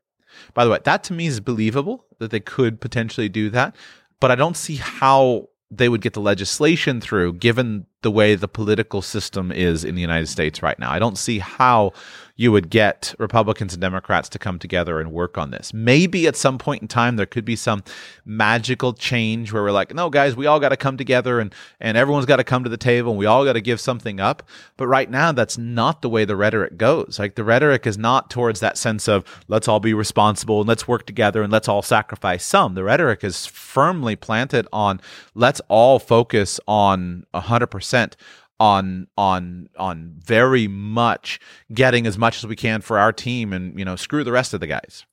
[0.53, 3.75] By the way, that to me is believable that they could potentially do that,
[4.19, 8.47] but I don't see how they would get the legislation through given the way the
[8.47, 10.91] political system is in the United States right now.
[10.91, 11.93] I don't see how
[12.39, 15.73] you would get Republicans and Democrats to come together and work on this.
[15.73, 17.83] Maybe at some point in time there could be some
[18.23, 21.97] magical change where we're like, no, guys, we all got to come together and and
[21.97, 24.41] everyone's got to come to the table and we all got to give something up.
[24.77, 27.17] But right now, that's not the way the rhetoric goes.
[27.19, 30.87] Like the rhetoric is not towards that sense of let's all be responsible and let's
[30.87, 32.73] work together and let's all sacrifice some.
[32.73, 35.01] The rhetoric is firmly planted on
[35.35, 38.15] let's all focus on hundred percent
[38.59, 41.39] on on on very much
[41.73, 44.53] getting as much as we can for our team and you know screw the rest
[44.53, 45.05] of the guys.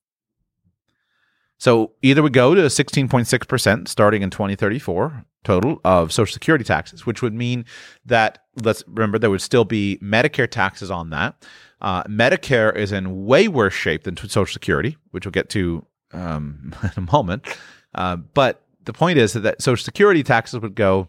[1.58, 7.22] So either we go to 16.6% starting in 2034 total of social security taxes which
[7.22, 7.64] would mean
[8.04, 11.46] that let's remember there would still be medicare taxes on that.
[11.80, 16.74] Uh, medicare is in way worse shape than social security which we'll get to um,
[16.82, 17.46] in a moment.
[17.94, 21.08] Uh, but the point is that social security taxes would go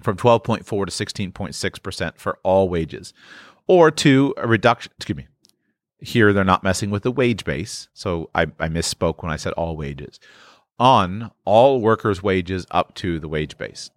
[0.00, 3.12] from 12.4 to 16.6% for all wages,
[3.66, 5.26] or to a reduction, excuse me,
[6.00, 7.88] here they're not messing with the wage base.
[7.94, 10.18] So I, I misspoke when I said all wages.
[10.78, 13.90] On all workers' wages up to the wage base.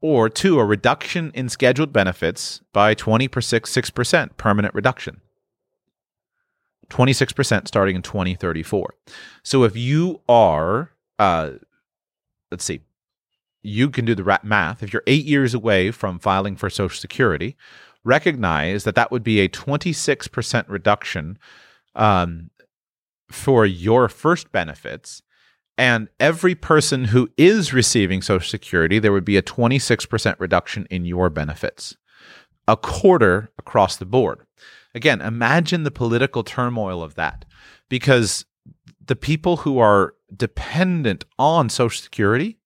[0.00, 5.20] Or two, a reduction in scheduled benefits by 20 per 6%, permanent reduction.
[6.90, 8.94] 26% starting in 2034.
[9.42, 11.52] So if you are, uh,
[12.50, 12.80] let's see,
[13.64, 14.82] you can do the math.
[14.82, 17.56] If you're eight years away from filing for Social Security,
[18.04, 21.38] recognize that that would be a 26% reduction
[21.94, 22.50] um,
[23.30, 25.22] for your first benefits.
[25.78, 31.06] And every person who is receiving Social Security, there would be a 26% reduction in
[31.06, 31.96] your benefits,
[32.68, 34.46] a quarter across the board.
[34.94, 37.44] Again, imagine the political turmoil of that
[37.88, 38.44] because
[39.04, 42.58] the people who are dependent on Social Security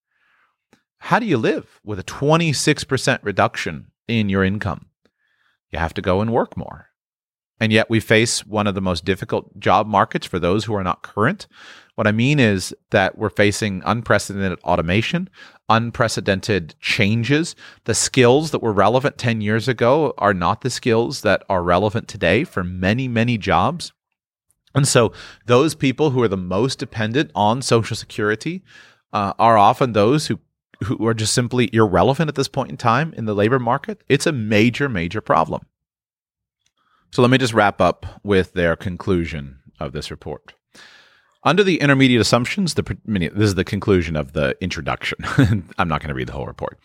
[0.98, 4.86] how do you live with a 26% reduction in your income?
[5.70, 6.86] You have to go and work more.
[7.60, 10.84] And yet we face one of the most difficult job markets for those who are
[10.84, 11.46] not current.
[11.96, 15.28] What I mean is that we're facing unprecedented automation,
[15.68, 17.56] unprecedented changes.
[17.84, 22.06] The skills that were relevant 10 years ago are not the skills that are relevant
[22.06, 23.92] today for many, many jobs.
[24.74, 25.12] And so
[25.46, 28.62] those people who are the most dependent on Social Security
[29.12, 30.38] uh, are often those who
[30.84, 34.26] who are just simply irrelevant at this point in time in the labor market, it's
[34.26, 35.66] a major, major problem.
[37.10, 40.54] So let me just wrap up with their conclusion of this report.
[41.44, 45.18] Under the intermediate assumptions, the, this is the conclusion of the introduction.
[45.78, 46.78] I'm not going to read the whole report.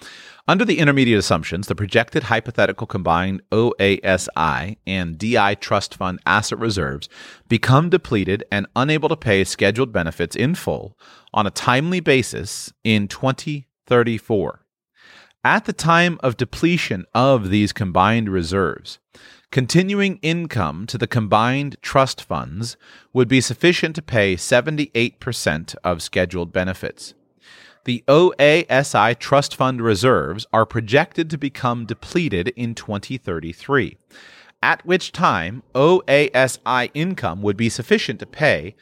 [0.48, 7.10] Under the intermediate assumptions, the projected hypothetical combined OASI and DI trust fund asset reserves
[7.50, 10.98] become depleted and unable to pay scheduled benefits in full
[11.34, 14.66] on a timely basis in 20 34.
[15.44, 19.00] At the time of depletion of these combined reserves,
[19.52, 22.78] continuing income to the combined trust funds
[23.12, 27.14] would be sufficient to pay 78% of scheduled benefits.
[27.86, 33.98] The OASI trust fund reserves are projected to become depleted in 2033,
[34.62, 38.76] at which time OASI income would be sufficient to pay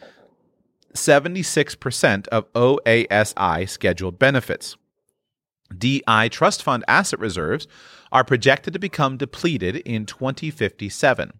[0.94, 4.78] 76% of OASI scheduled benefits.
[5.78, 7.68] DI trust fund asset reserves
[8.12, 11.34] are projected to become depleted in 2057,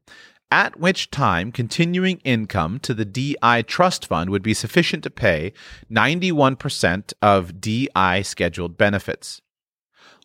[0.52, 5.54] at which time continuing income to the DI trust fund would be sufficient to pay
[5.92, 9.42] 91% of DI scheduled benefits.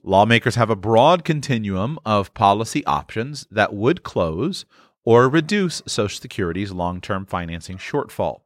[0.02, 4.64] Lawmakers have a broad continuum of policy options that would close
[5.04, 8.40] or reduce Social Security's long term financing shortfall.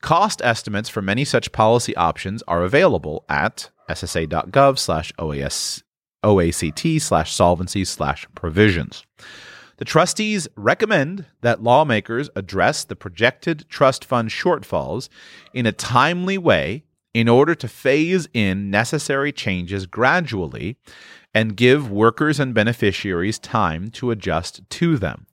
[0.00, 5.12] Cost estimates for many such policy options are available at ssa.gov slash
[6.24, 9.04] OACT slash solvency slash provisions.
[9.78, 15.08] The trustees recommend that lawmakers address the projected trust fund shortfalls
[15.54, 16.82] in a timely way
[17.14, 20.76] in order to phase in necessary changes gradually
[21.32, 25.26] and give workers and beneficiaries time to adjust to them.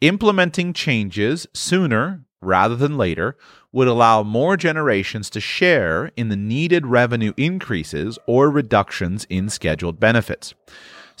[0.00, 3.36] Implementing changes sooner rather than later
[3.72, 10.00] would allow more generations to share in the needed revenue increases or reductions in scheduled
[10.00, 10.54] benefits.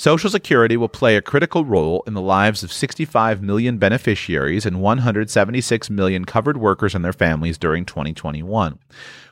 [0.00, 4.80] Social Security will play a critical role in the lives of 65 million beneficiaries and
[4.80, 8.78] 176 million covered workers and their families during 2021.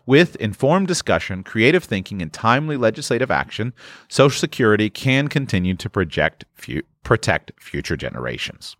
[0.05, 3.73] With informed discussion, creative thinking, and timely legislative action,
[4.09, 8.77] Social Security can continue to project, fu- protect future generations.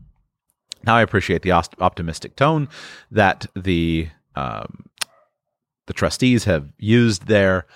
[0.85, 2.69] Now, I appreciate the optimistic tone
[3.11, 4.09] that the
[4.39, 4.85] um,
[5.87, 7.67] the trustees have used there.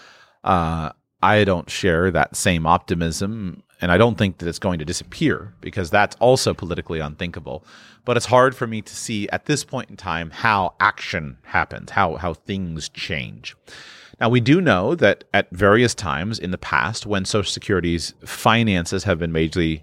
[0.45, 0.91] Uh,
[1.23, 5.55] I don't share that same optimism, and I don't think that it's going to disappear
[5.61, 7.65] because that's also politically unthinkable.
[8.05, 11.93] But it's hard for me to see at this point in time how action happens,
[11.93, 13.57] how how things change.
[14.21, 19.05] Now, we do know that at various times in the past, when Social Security's finances
[19.05, 19.83] have been majorly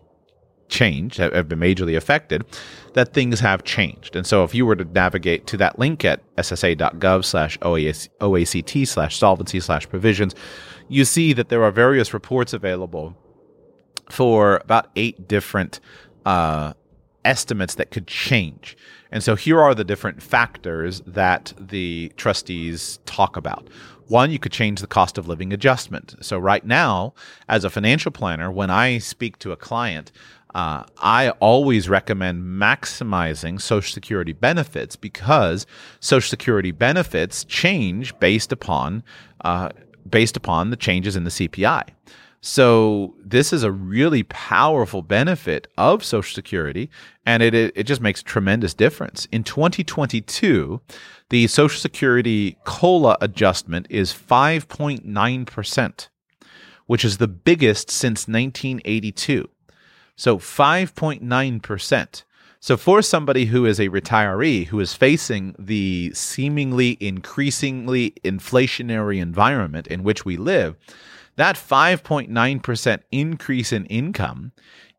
[0.70, 2.46] changed, have been majorly affected,
[2.94, 4.16] that things have changed.
[4.16, 9.18] And so if you were to navigate to that link at ssa.gov slash OACT slash
[9.18, 10.34] solvency slash provisions,
[10.88, 13.16] you see that there are various reports available
[14.10, 15.80] for about eight different
[16.26, 16.74] uh,
[17.26, 18.78] estimates that could change.
[19.12, 23.68] And so here are the different factors that the trustees talk about.
[24.08, 26.16] One, you could change the cost of living adjustment.
[26.22, 27.14] So, right now,
[27.48, 30.12] as a financial planner, when I speak to a client,
[30.56, 35.68] uh, I always recommend maximizing Social Security benefits because
[36.00, 39.04] Social Security benefits change based upon
[39.42, 39.70] uh,
[40.10, 41.84] based upon the changes in the CPI.
[42.42, 46.90] So this is a really powerful benefit of Social Security,
[47.26, 49.28] and it it just makes a tremendous difference.
[49.32, 50.82] In 2022,
[51.30, 56.10] the Social Security COLA adjustment is 5.9 percent,
[56.88, 59.48] which is the biggest since 1982.
[60.20, 62.24] So 5.9%.
[62.60, 69.88] So for somebody who is a retiree who is facing the seemingly increasingly inflationary environment
[69.88, 70.76] in which we live,
[71.38, 74.52] that 5.9% increase in income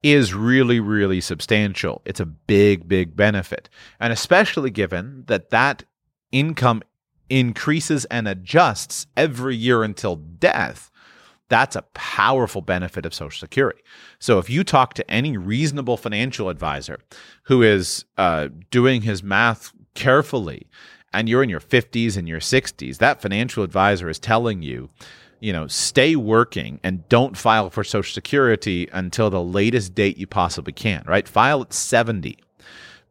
[0.03, 2.01] is really, really substantial.
[2.07, 3.69] It's a big, big benefit.
[4.01, 5.85] And especially given that that
[6.33, 6.83] income
[7.29, 10.91] increases and adjusts every year until death,
[11.51, 13.83] that's a powerful benefit of Social Security.
[14.19, 17.01] So if you talk to any reasonable financial advisor
[17.43, 20.69] who is uh, doing his math carefully,
[21.13, 24.89] and you're in your 50s and your 60s, that financial advisor is telling you,
[25.41, 30.27] you know, stay working and don't file for Social Security until the latest date you
[30.27, 31.27] possibly can, right?
[31.27, 32.39] File at 70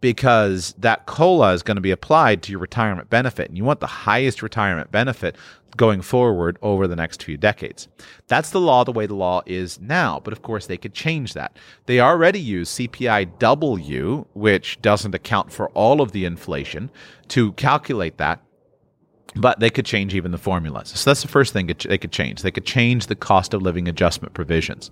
[0.02, 3.50] because that COLA is going to be applied to your retirement benefit.
[3.50, 5.36] And you want the highest retirement benefit
[5.78, 7.88] going forward over the next few decades.
[8.28, 11.34] That's the law the way the law is now, but of course they could change
[11.34, 11.56] that.
[11.86, 16.90] They already use CPIW, which doesn't account for all of the inflation,
[17.30, 18.42] to calculate that.
[19.36, 20.90] But they could change even the formulas.
[20.90, 22.42] So that's the first thing they could change.
[22.42, 24.90] They could change the cost of living adjustment provisions.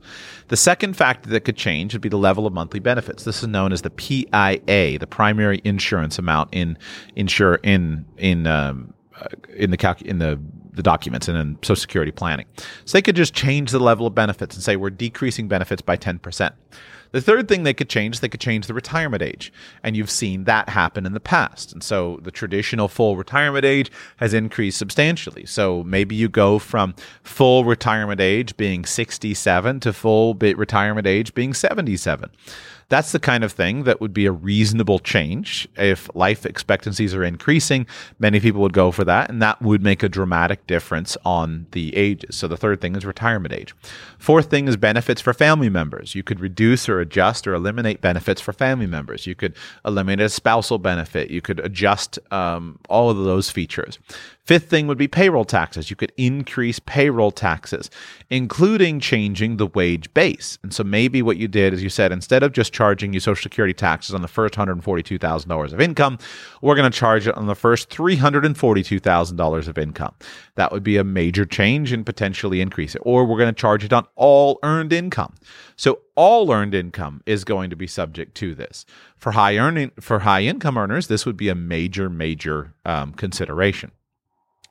[0.50, 3.24] The second factor that could change would be the level of monthly benefits.
[3.24, 6.78] This is known as the PIA, the primary insurance amount in
[7.16, 10.40] insure in in um, uh, in the calc- in the
[10.78, 12.46] the documents and in Social Security planning.
[12.86, 15.98] So they could just change the level of benefits and say we're decreasing benefits by
[15.98, 16.20] 10%.
[16.20, 16.54] The
[17.18, 19.52] The third thing they could change, they could change the retirement age.
[19.82, 21.74] And you've seen that happen in the past.
[21.74, 25.44] And so the traditional full retirement age has increased substantially.
[25.48, 26.94] So maybe you go from
[27.24, 32.30] full retirement age being 67 to full retirement age being 77.
[32.90, 35.68] That's the kind of thing that would be a reasonable change.
[35.76, 37.86] If life expectancies are increasing,
[38.18, 41.94] many people would go for that, and that would make a dramatic difference on the
[41.98, 42.38] ages.
[42.38, 43.76] So the third thing is retirement age.
[44.18, 46.16] Fourth thing is benefits for family members.
[46.16, 49.28] You could reduce or adjust or eliminate benefits for family members.
[49.28, 51.30] You could eliminate a spousal benefit.
[51.30, 54.00] You could adjust um, all of those features.
[54.48, 55.90] Fifth thing would be payroll taxes.
[55.90, 57.90] You could increase payroll taxes,
[58.30, 60.58] including changing the wage base.
[60.64, 63.44] And so maybe what you did is you said instead of just charging you Social
[63.44, 66.18] Security taxes on the first $142,000 of income,
[66.62, 70.16] we're going to charge it on the first $342,000 of income.
[70.56, 73.02] That would be a major change and potentially increase it.
[73.04, 75.36] Or we're going to charge it on all earned income.
[75.76, 78.86] So all earned income is going to be subject to this.
[79.18, 83.92] For high earning for high income earners, this would be a major major um, consideration.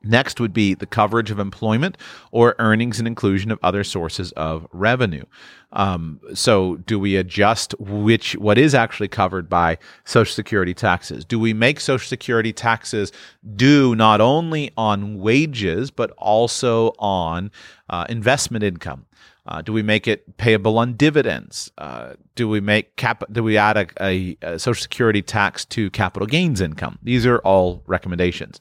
[0.06, 1.96] Next would be the coverage of employment
[2.30, 5.24] or earnings and inclusion of other sources of revenue.
[5.72, 11.24] Um, so, do we adjust which what is actually covered by Social Security taxes?
[11.24, 13.12] Do we make Social Security taxes
[13.56, 17.50] due not only on wages but also on
[17.90, 19.06] uh, investment income?
[19.48, 21.70] Uh, do we make it payable on dividends?
[21.78, 23.22] Uh, do we make cap?
[23.30, 26.98] Do we add a, a, a Social Security tax to capital gains income?
[27.02, 28.58] These are all recommendations.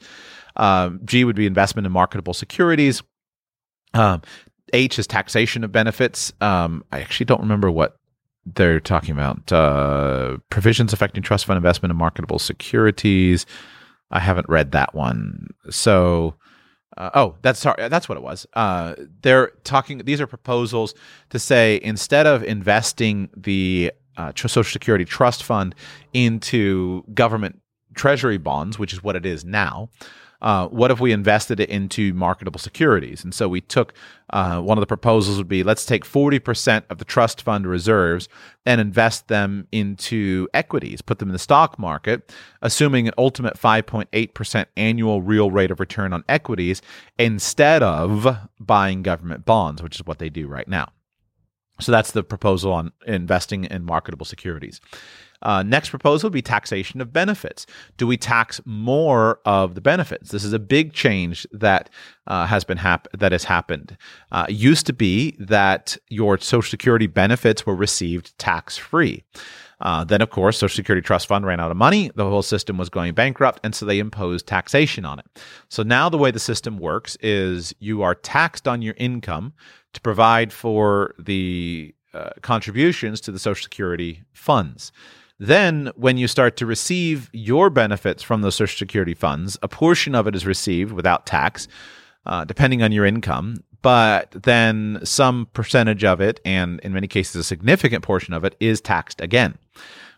[0.55, 3.01] Um, G would be investment in marketable securities.
[3.93, 4.21] Um,
[4.73, 6.33] H is taxation of benefits.
[6.41, 7.97] Um, I actually don't remember what
[8.45, 9.51] they're talking about.
[9.51, 13.45] Uh, provisions affecting trust fund investment in marketable securities.
[14.11, 15.47] I haven't read that one.
[15.69, 16.35] So,
[16.97, 18.45] uh, oh, that's sorry, that's what it was.
[18.53, 19.99] Uh, they're talking.
[19.99, 20.93] These are proposals
[21.29, 25.75] to say instead of investing the uh, Social Security trust fund
[26.13, 27.61] into government
[27.95, 29.89] treasury bonds, which is what it is now,
[30.41, 33.23] uh, what if we invested it into marketable securities?
[33.23, 33.93] And so we took
[34.31, 38.27] uh, one of the proposals would be let's take 40% of the trust fund reserves
[38.65, 44.65] and invest them into equities, put them in the stock market, assuming an ultimate 5.8%
[44.77, 46.81] annual real rate of return on equities
[47.17, 50.89] instead of buying government bonds, which is what they do right now.
[51.79, 54.79] So that's the proposal on investing in marketable securities.
[55.45, 57.65] Uh, next proposal would be taxation of benefits.
[57.97, 60.31] Do we tax more of the benefits?
[60.31, 61.89] This is a big change that
[62.27, 63.95] uh, has been hap- that has happened.
[64.31, 69.23] Uh, used to be that your Social Security benefits were received tax free.
[69.81, 72.09] Uh, then, of course, Social Security Trust Fund ran out of money.
[72.15, 75.25] The whole system was going bankrupt, and so they imposed taxation on it.
[75.69, 79.53] So now the way the system works is you are taxed on your income
[79.93, 84.91] to provide for the uh, contributions to the Social Security funds.
[85.37, 90.15] Then, when you start to receive your benefits from those Social Security funds, a portion
[90.15, 91.67] of it is received without tax,
[92.25, 93.57] uh, depending on your income.
[93.81, 98.55] But then some percentage of it, and in many cases, a significant portion of it,
[98.59, 99.57] is taxed again,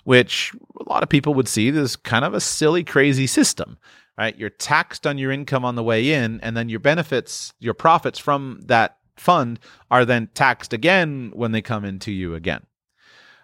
[0.03, 3.77] which a lot of people would see as kind of a silly, crazy system.
[4.17, 4.37] Right?
[4.37, 8.19] You're taxed on your income on the way in, and then your benefits, your profits
[8.19, 9.59] from that fund
[9.91, 12.65] are then taxed again when they come into you again.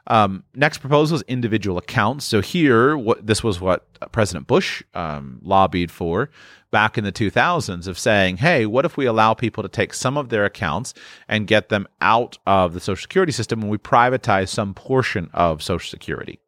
[0.07, 2.25] Um, next proposal is individual accounts.
[2.25, 6.29] So here, what this was what President Bush um, lobbied for
[6.71, 10.17] back in the 2000s of saying, hey, what if we allow people to take some
[10.17, 10.93] of their accounts
[11.27, 15.63] and get them out of the Social Security system and we privatize some portion of
[15.63, 16.39] Social Security?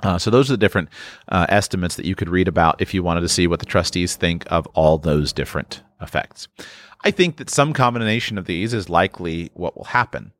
[0.00, 0.88] Uh, so those are the different
[1.28, 4.14] uh, estimates that you could read about if you wanted to see what the trustees
[4.14, 6.46] think of all those different effects.
[7.04, 10.32] I think that some combination of these is likely what will happen.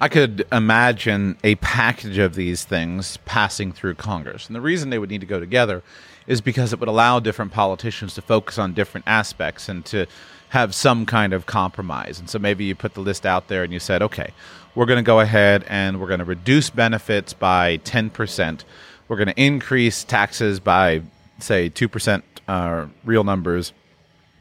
[0.00, 4.46] I could imagine a package of these things passing through Congress.
[4.46, 5.82] And the reason they would need to go together
[6.26, 10.06] is because it would allow different politicians to focus on different aspects and to
[10.50, 12.18] have some kind of compromise.
[12.18, 14.32] And so maybe you put the list out there and you said, okay,
[14.74, 18.64] we're going to go ahead and we're going to reduce benefits by 10%.
[19.06, 21.02] We're going to increase taxes by,
[21.38, 23.72] say, 2% uh, real numbers.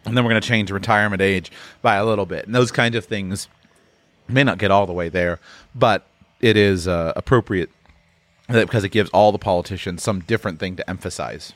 [0.05, 1.51] And then we're going to change retirement age
[1.81, 2.45] by a little bit.
[2.45, 3.47] And those kinds of things
[4.27, 5.39] may not get all the way there,
[5.75, 6.07] but
[6.39, 7.69] it is uh, appropriate
[8.47, 11.53] because it gives all the politicians some different thing to emphasize.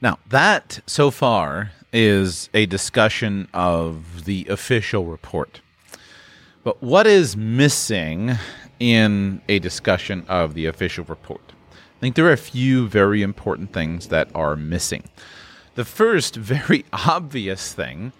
[0.00, 5.60] Now, that so far is a discussion of the official report.
[6.62, 8.32] But what is missing
[8.78, 11.52] in a discussion of the official report?
[11.72, 15.04] I think there are a few very important things that are missing.
[15.74, 18.12] The first, very obvious thing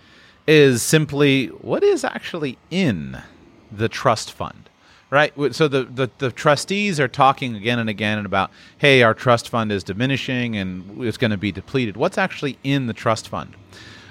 [0.46, 3.22] is simply what is actually in
[3.70, 4.68] the trust fund.
[5.10, 5.32] right?
[5.52, 9.72] So the, the, the trustees are talking again and again about, hey, our trust fund
[9.72, 11.96] is diminishing and it's going to be depleted.
[11.96, 13.54] What's actually in the trust fund?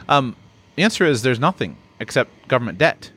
[0.10, 0.36] Um,
[0.76, 3.12] the answer is there's nothing except government debt.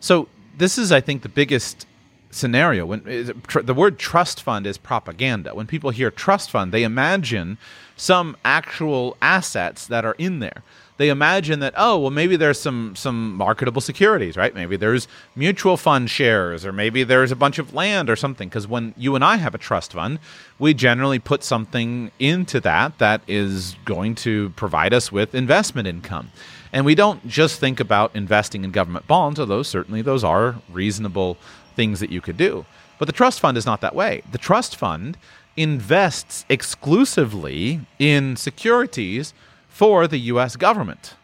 [0.00, 1.86] So this is, I think, the biggest
[2.30, 2.84] scenario.
[2.84, 3.02] When
[3.46, 5.54] tr- the word trust fund is propaganda.
[5.54, 7.56] When people hear trust fund, they imagine
[7.96, 10.62] some actual assets that are in there
[10.98, 14.54] they imagine that oh well maybe there's some some marketable securities right?
[14.54, 18.48] Maybe there's mutual fund shares or maybe there's a bunch of land or something.
[18.48, 20.18] Because when you and I have a trust fund
[20.58, 26.30] we generally put something into that that is going to provide us with investment income.
[26.72, 31.36] And we don't just think about investing in government bonds although certainly those are reasonable
[31.74, 32.64] things that you could do.
[32.98, 34.22] But the trust fund is not that way.
[34.32, 35.18] The trust fund
[35.56, 39.32] invests exclusively in securities
[39.76, 41.16] for the US government.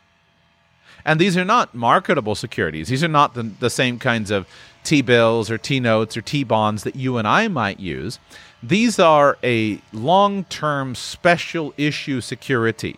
[1.06, 2.88] And these are not marketable securities.
[2.88, 4.46] These are not the, the same kinds of
[4.84, 8.18] T bills or T notes or T bonds that you and I might use.
[8.62, 12.96] These are a long term special issue security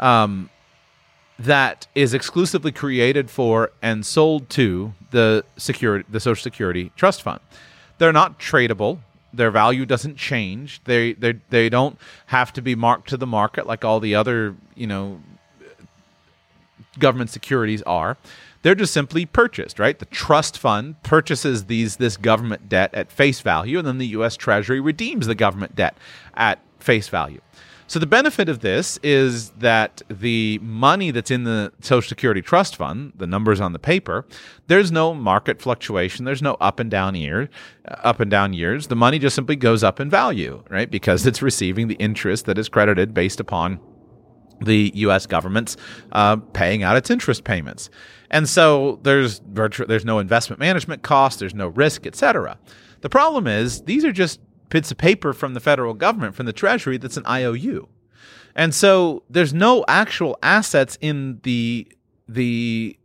[0.00, 0.48] um,
[1.38, 7.40] that is exclusively created for and sold to the security, the Social Security Trust Fund.
[7.98, 9.00] They're not tradable.
[9.34, 10.82] Their value doesn't change.
[10.84, 14.54] They they they don't have to be marked to the market like all the other
[14.74, 15.20] you know
[16.98, 18.16] government securities are.
[18.62, 19.98] They're just simply purchased, right?
[19.98, 24.36] The trust fund purchases these this government debt at face value, and then the U.S.
[24.36, 25.96] Treasury redeems the government debt
[26.34, 27.40] at face value.
[27.86, 32.76] So the benefit of this is that the money that's in the Social Security Trust
[32.76, 34.24] Fund, the numbers on the paper,
[34.66, 36.24] there's no market fluctuation.
[36.24, 37.50] There's no up and down year,
[37.86, 38.86] uh, up and down years.
[38.86, 40.90] The money just simply goes up in value, right?
[40.90, 43.80] Because it's receiving the interest that is credited based upon
[44.60, 45.26] the U.S.
[45.26, 45.76] government's
[46.12, 47.90] uh, paying out its interest payments,
[48.30, 52.58] and so there's virtu- there's no investment management cost, there's no risk, etc.
[53.00, 54.40] The problem is these are just
[54.72, 57.88] bits of paper from the federal government, from the Treasury, that's an IOU.
[58.54, 61.86] And so there's no actual assets in the
[62.26, 62.96] the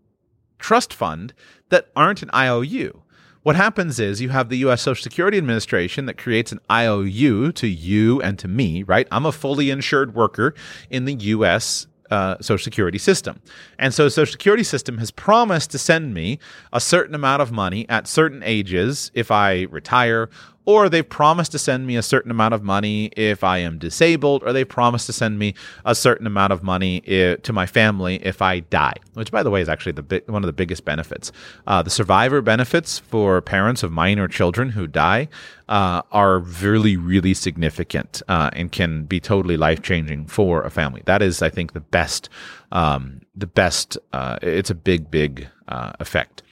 [0.60, 1.34] trust fund
[1.70, 3.02] that aren't an IOU.
[3.44, 7.68] What happens is you have the US Social Security Administration that creates an IOU to
[7.68, 9.08] you and to me, right?
[9.12, 10.54] I'm a fully insured worker
[10.90, 13.42] in the US uh, Social Security system.
[13.80, 16.40] And so the Social Security system has promised to send me
[16.72, 20.30] a certain amount of money at certain ages if I retire
[20.68, 24.44] or they've promised to send me a certain amount of money if I am disabled,
[24.44, 25.56] or they've promised to send me
[25.86, 29.50] a certain amount of money if, to my family if I die, which, by the
[29.50, 31.32] way, is actually the one of the biggest benefits.
[31.66, 35.30] Uh, the survivor benefits for parents of minor children who die
[35.70, 41.02] uh, are really, really significant uh, and can be totally life changing for a family.
[41.06, 42.28] That is, I think, the best.
[42.74, 43.98] Um, the best.
[44.12, 46.44] Uh, it's a big, big uh, effect.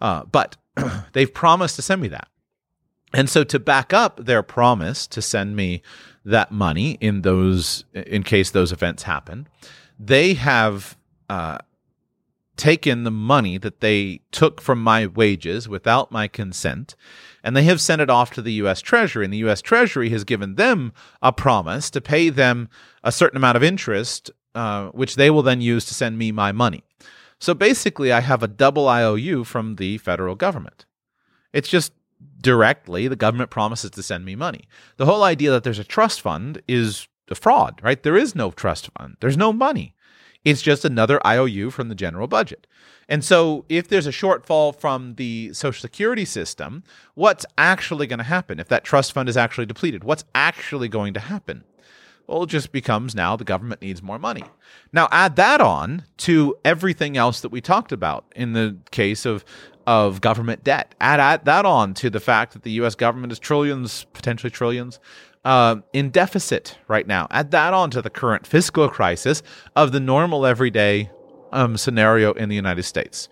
[0.00, 0.56] Uh, but
[1.12, 2.26] they've promised to send me that.
[3.14, 5.82] And so to back up their promise to send me
[6.24, 9.48] that money in those in case those events happen,
[9.98, 10.96] they have
[11.28, 11.58] uh,
[12.56, 16.94] taken the money that they took from my wages without my consent,
[17.42, 18.80] and they have sent it off to the U.S.
[18.80, 19.24] Treasury.
[19.24, 19.60] And the U.S.
[19.60, 22.68] Treasury has given them a promise to pay them
[23.02, 26.52] a certain amount of interest, uh, which they will then use to send me my
[26.52, 26.84] money.
[27.38, 30.86] So basically, I have a double IOU from the federal government.
[31.52, 31.92] It's just
[32.42, 34.68] directly the government promises to send me money.
[34.96, 38.02] The whole idea that there's a trust fund is a fraud, right?
[38.02, 39.16] There is no trust fund.
[39.20, 39.94] There's no money.
[40.44, 42.66] It's just another IOU from the general budget.
[43.08, 46.82] And so, if there's a shortfall from the Social Security system,
[47.14, 48.58] what's actually going to happen?
[48.58, 51.64] If that trust fund is actually depleted, what's actually going to happen?
[52.26, 54.44] Well, it just becomes now the government needs more money.
[54.92, 59.44] Now, add that on to everything else that we talked about in the case of
[59.86, 60.94] of government debt.
[61.00, 62.94] Add, add that on to the fact that the U.S.
[62.94, 65.00] government is trillions, potentially trillions,
[65.44, 67.26] uh, in deficit right now.
[67.30, 69.42] Add that on to the current fiscal crisis
[69.74, 71.10] of the normal everyday
[71.52, 73.28] um, scenario in the United States.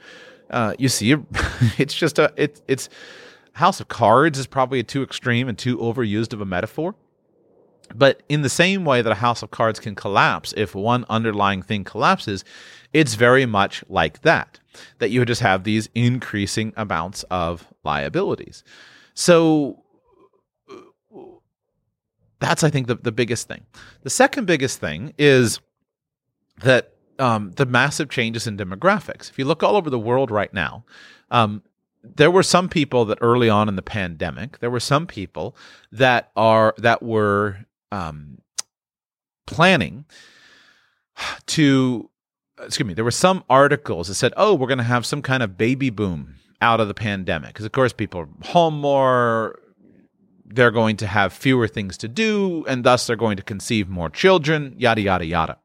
[0.51, 1.15] Uh, you see,
[1.79, 2.89] it's just a it, it's
[3.53, 6.95] House of Cards is probably a too extreme and too overused of a metaphor.
[7.95, 11.63] But in the same way that a house of cards can collapse if one underlying
[11.63, 12.45] thing collapses,
[12.93, 14.61] it's very much like that,
[14.99, 18.65] that you just have these increasing amounts of liabilities.
[19.15, 19.83] So
[22.39, 23.67] that's, I think, the, the biggest thing.
[24.03, 25.61] The second biggest thing is
[26.63, 29.31] that um, the massive changes in demographics.
[29.31, 30.85] If you look all over the world right now,
[31.31, 31.63] um,
[32.03, 35.55] there were some people that early on in the pandemic, there were some people
[35.93, 38.39] that are that were um,
[39.47, 40.05] planning
[41.47, 42.09] to
[42.63, 45.43] excuse me there were some articles that said oh we're going to have some kind
[45.43, 47.51] of baby boom out of the pandemic.
[47.51, 49.59] Because of course people are home more
[50.53, 54.11] they're going to have fewer things to do and thus they're going to conceive more
[54.11, 55.59] children yada yada yada.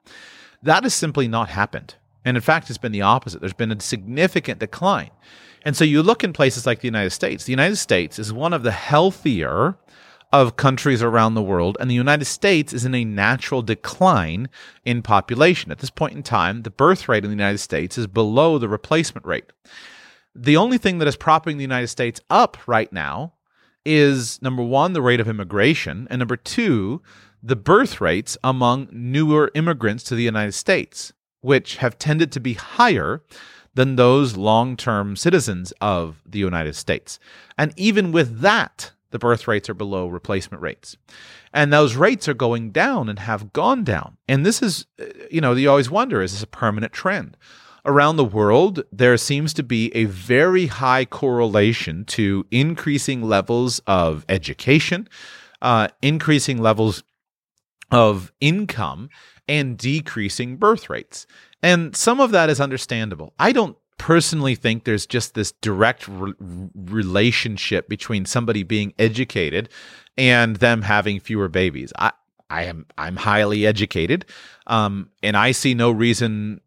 [0.64, 1.96] That has simply not happened.
[2.24, 3.40] And in fact it's been the opposite.
[3.40, 5.12] There's been a significant decline.
[5.64, 7.46] And so you look in places like the united states.
[7.46, 9.78] The united states is one of the healthier
[10.42, 14.50] of countries around the world, and the United States is in a natural decline
[14.84, 15.72] in population.
[15.72, 18.68] At this point in time, the birth rate in the United States is below the
[18.68, 19.46] replacement rate.
[20.36, 23.34] The only thing that is propping the United States up right now
[23.86, 27.02] is number one, the rate of immigration, and number two,
[27.42, 32.56] the birth rates among newer immigrants to the United States, which have tended to be
[32.56, 33.24] higher
[33.76, 37.20] than those long term citizens of the United States.
[37.58, 40.98] And even with that, the birth rates are below replacement rates.
[41.54, 44.18] And those rates are going down and have gone down.
[44.28, 47.38] And this is, uh, you know, you always wonder is this a permanent trend?
[47.86, 54.26] Around the world, there seems to be a very high correlation to increasing levels of
[54.28, 55.08] education,
[55.62, 57.04] uh, increasing levels
[57.92, 59.10] of income,
[59.48, 61.28] and decreasing birth rates.
[61.62, 63.34] And some of that is understandable.
[63.38, 66.34] I don't personally think there's just this direct re-
[66.76, 69.70] relationship between somebody being educated
[70.18, 71.92] and them having fewer babies.
[71.98, 72.12] I
[72.50, 74.26] I am I'm highly educated,
[74.68, 76.62] um, and I see no reason.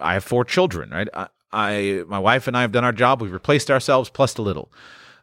[0.00, 1.08] I have four children, right?
[1.12, 3.20] I, I my wife and I have done our job.
[3.20, 4.72] We've replaced ourselves plus a little.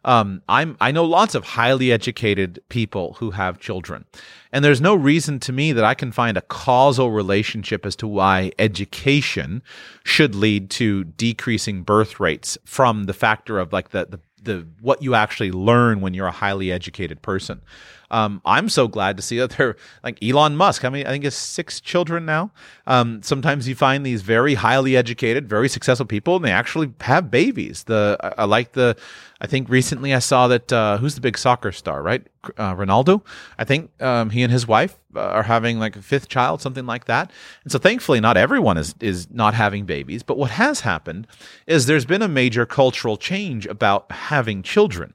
[0.04, 4.04] Um, I'm I know lots of highly educated people who have children,
[4.52, 8.06] and there's no reason to me that I can find a causal relationship as to
[8.06, 9.62] why education
[10.04, 15.02] should lead to decreasing birth rates from the factor of like the the, the what
[15.02, 17.62] you actually learn when you're a highly educated person.
[18.10, 20.84] Um, I'm so glad to see that they're like Elon Musk.
[20.84, 22.52] I mean, I think has six children now.
[22.86, 27.30] Um, sometimes you find these very highly educated, very successful people, and they actually have
[27.30, 27.84] babies.
[27.84, 28.96] The I, I like the.
[29.44, 32.26] I think recently I saw that uh, who's the big soccer star, right?
[32.56, 33.20] Uh, Ronaldo.
[33.58, 36.86] I think um, he and his wife uh, are having like a fifth child, something
[36.86, 37.30] like that.
[37.62, 40.22] And so, thankfully, not everyone is is not having babies.
[40.22, 41.26] But what has happened
[41.66, 45.12] is there's been a major cultural change about having children.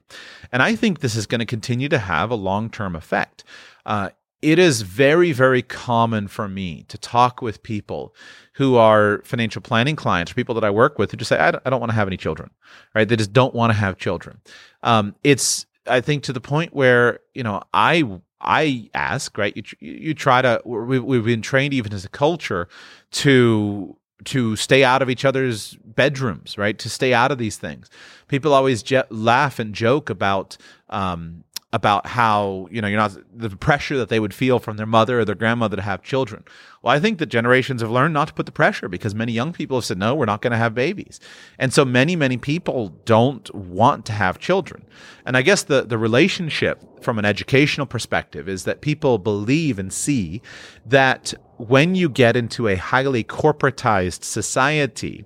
[0.52, 3.42] And I think this is going to continue to have a long term effect.
[3.84, 4.10] Uh,
[4.42, 8.14] it is very, very common for me to talk with people
[8.54, 11.64] who are financial planning clients, people that I work with, who just say, I don't,
[11.64, 12.50] don't want to have any children,
[12.94, 13.08] right?
[13.08, 14.40] They just don't want to have children.
[14.82, 18.04] Um, it's, I think, to the point where, you know, I,
[18.40, 19.54] I ask, right?
[19.56, 22.68] You, you try to, we, we've been trained even as a culture
[23.12, 26.78] to to stay out of each other's bedrooms, right?
[26.78, 27.88] To stay out of these things.
[28.28, 30.56] People always je- laugh and joke about
[30.90, 34.86] um, about how you know you're not the pressure that they would feel from their
[34.86, 36.44] mother or their grandmother to have children.
[36.82, 39.52] Well, I think that generations have learned not to put the pressure because many young
[39.52, 41.20] people have said no, we're not going to have babies,
[41.58, 44.84] and so many many people don't want to have children.
[45.24, 49.92] And I guess the the relationship from an educational perspective is that people believe and
[49.92, 50.42] see
[50.86, 55.24] that when you get into a highly corporatized society,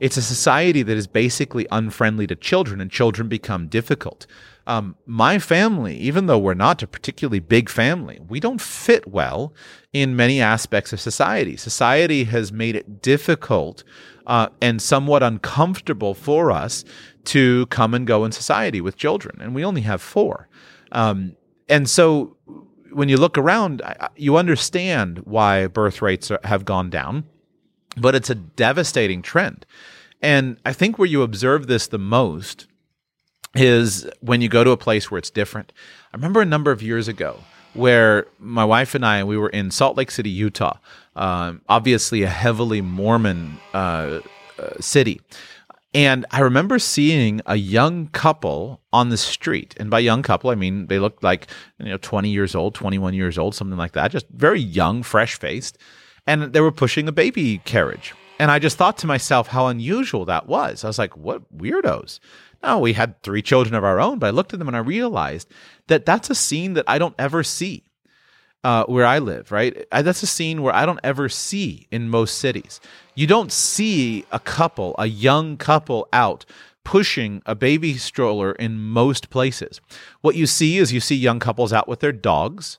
[0.00, 4.26] it's a society that is basically unfriendly to children, and children become difficult.
[4.68, 9.54] Um, my family, even though we're not a particularly big family, we don't fit well
[9.94, 11.56] in many aspects of society.
[11.56, 13.82] Society has made it difficult
[14.26, 16.84] uh, and somewhat uncomfortable for us
[17.24, 20.50] to come and go in society with children, and we only have four.
[20.92, 21.34] Um,
[21.70, 22.36] and so,
[22.92, 23.80] when you look around,
[24.16, 27.24] you understand why birth rates are, have gone down,
[27.96, 29.64] but it's a devastating trend.
[30.20, 32.66] And I think where you observe this the most
[33.54, 35.72] is when you go to a place where it's different.
[36.12, 37.40] I remember a number of years ago
[37.74, 40.78] where my wife and I we were in Salt Lake City, Utah,
[41.16, 44.20] um, obviously a heavily Mormon uh,
[44.58, 45.20] uh, city.
[45.94, 49.74] And I remember seeing a young couple on the street.
[49.80, 53.14] And by young couple, I mean they looked like, you know, 20 years old, 21
[53.14, 55.78] years old, something like that, just very young, fresh faced.
[56.26, 58.14] And they were pushing a baby carriage.
[58.38, 60.84] And I just thought to myself how unusual that was.
[60.84, 62.20] I was like, what weirdos.
[62.62, 64.80] No, we had three children of our own, but I looked at them and I
[64.80, 65.48] realized
[65.86, 67.84] that that's a scene that I don't ever see
[68.64, 69.86] uh, where I live, right?
[69.90, 72.80] That's a scene where I don't ever see in most cities.
[73.14, 76.44] You don't see a couple, a young couple out
[76.84, 79.80] pushing a baby stroller in most places.
[80.20, 82.78] What you see is you see young couples out with their dogs.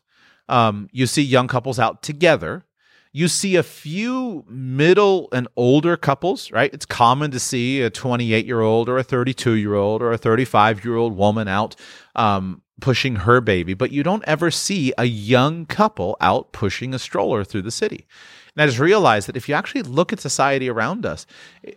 [0.49, 2.65] Um, you see young couples out together
[3.12, 6.72] you see a few middle and older couples, right?
[6.74, 10.18] It's common to see a 28 year old or a 32 year old or a
[10.18, 11.76] 35 year old woman out
[12.16, 16.99] um, pushing her baby, but you don't ever see a young couple out pushing a
[16.99, 18.07] stroller through the city.
[18.55, 21.26] And I just realized that if you actually look at society around us,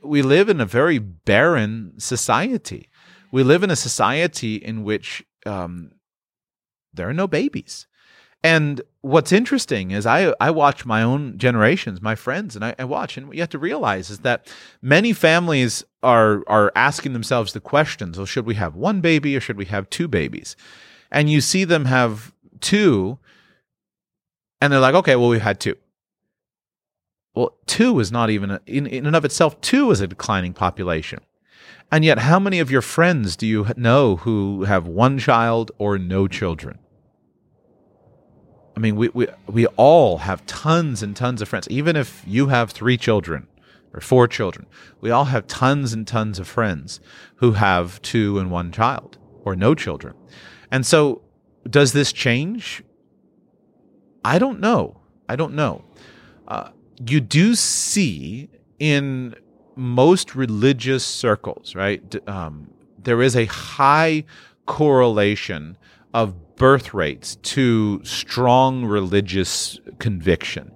[0.03, 2.89] we live in a very barren society.
[3.31, 5.93] we live in a society in which um,
[6.93, 7.87] there are no babies.
[8.45, 12.85] And what's interesting is I, I watch my own generations, my friends, and I, I,
[12.85, 17.53] watch, and what you have to realize is that many families are are asking themselves
[17.53, 20.57] the questions: Well, should we have one baby or should we have two babies?
[21.11, 23.19] And you see them have two,
[24.61, 25.77] and they're like, okay, well, we've had two.
[27.35, 29.61] Well, two is not even a, in in and of itself.
[29.61, 31.21] Two is a declining population.
[31.93, 35.99] And yet, how many of your friends do you know who have one child or
[35.99, 36.79] no children?
[38.77, 41.69] I mean, we, we, we all have tons and tons of friends.
[41.69, 43.47] Even if you have three children
[43.93, 44.67] or four children,
[45.01, 47.01] we all have tons and tons of friends
[47.37, 50.15] who have two and one child or no children.
[50.71, 51.23] And so,
[51.69, 52.83] does this change?
[54.25, 55.01] I don't know.
[55.29, 55.85] I don't know.
[56.49, 56.71] Uh,
[57.07, 58.49] you do see
[58.79, 59.35] in
[59.77, 62.29] most religious circles, right?
[62.29, 64.25] Um, there is a high
[64.67, 65.77] correlation
[66.15, 70.71] of birth rates to strong religious conviction.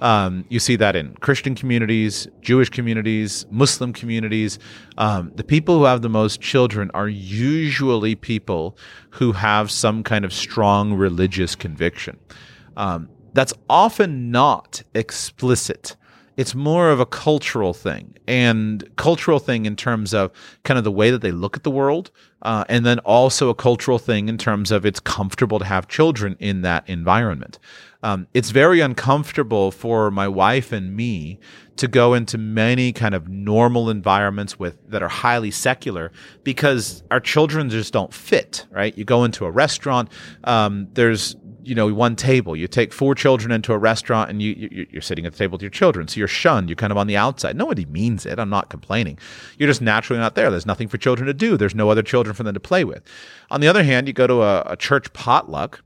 [0.00, 4.58] Um, you see that in Christian communities, Jewish communities, Muslim communities.
[4.98, 8.76] Um, the people who have the most children are usually people
[9.10, 12.18] who have some kind of strong religious conviction.
[12.76, 15.96] Um, that's often not explicit
[16.36, 20.30] it's more of a cultural thing and cultural thing in terms of
[20.64, 22.10] kind of the way that they look at the world
[22.42, 26.36] uh, and then also a cultural thing in terms of it's comfortable to have children
[26.38, 27.58] in that environment.
[28.02, 31.38] Um, it's very uncomfortable for my wife and me
[31.76, 36.10] to go into many kind of normal environments with that are highly secular
[36.42, 38.96] because our children just don't fit right?
[38.98, 40.10] You go into a restaurant
[40.44, 42.56] um, there's you know one table.
[42.56, 45.52] You take four children into a restaurant and you, you you're sitting at the table
[45.52, 46.08] with your children.
[46.08, 46.68] So you're shunned.
[46.68, 47.56] You're kind of on the outside.
[47.56, 49.18] Nobody means i'm not complaining.
[49.58, 50.50] You're just naturally not there.
[50.50, 51.56] There's nothing for children to do.
[51.56, 53.02] There's no other children for them to play with.
[53.50, 55.82] On the other hand you go to a, a church potluck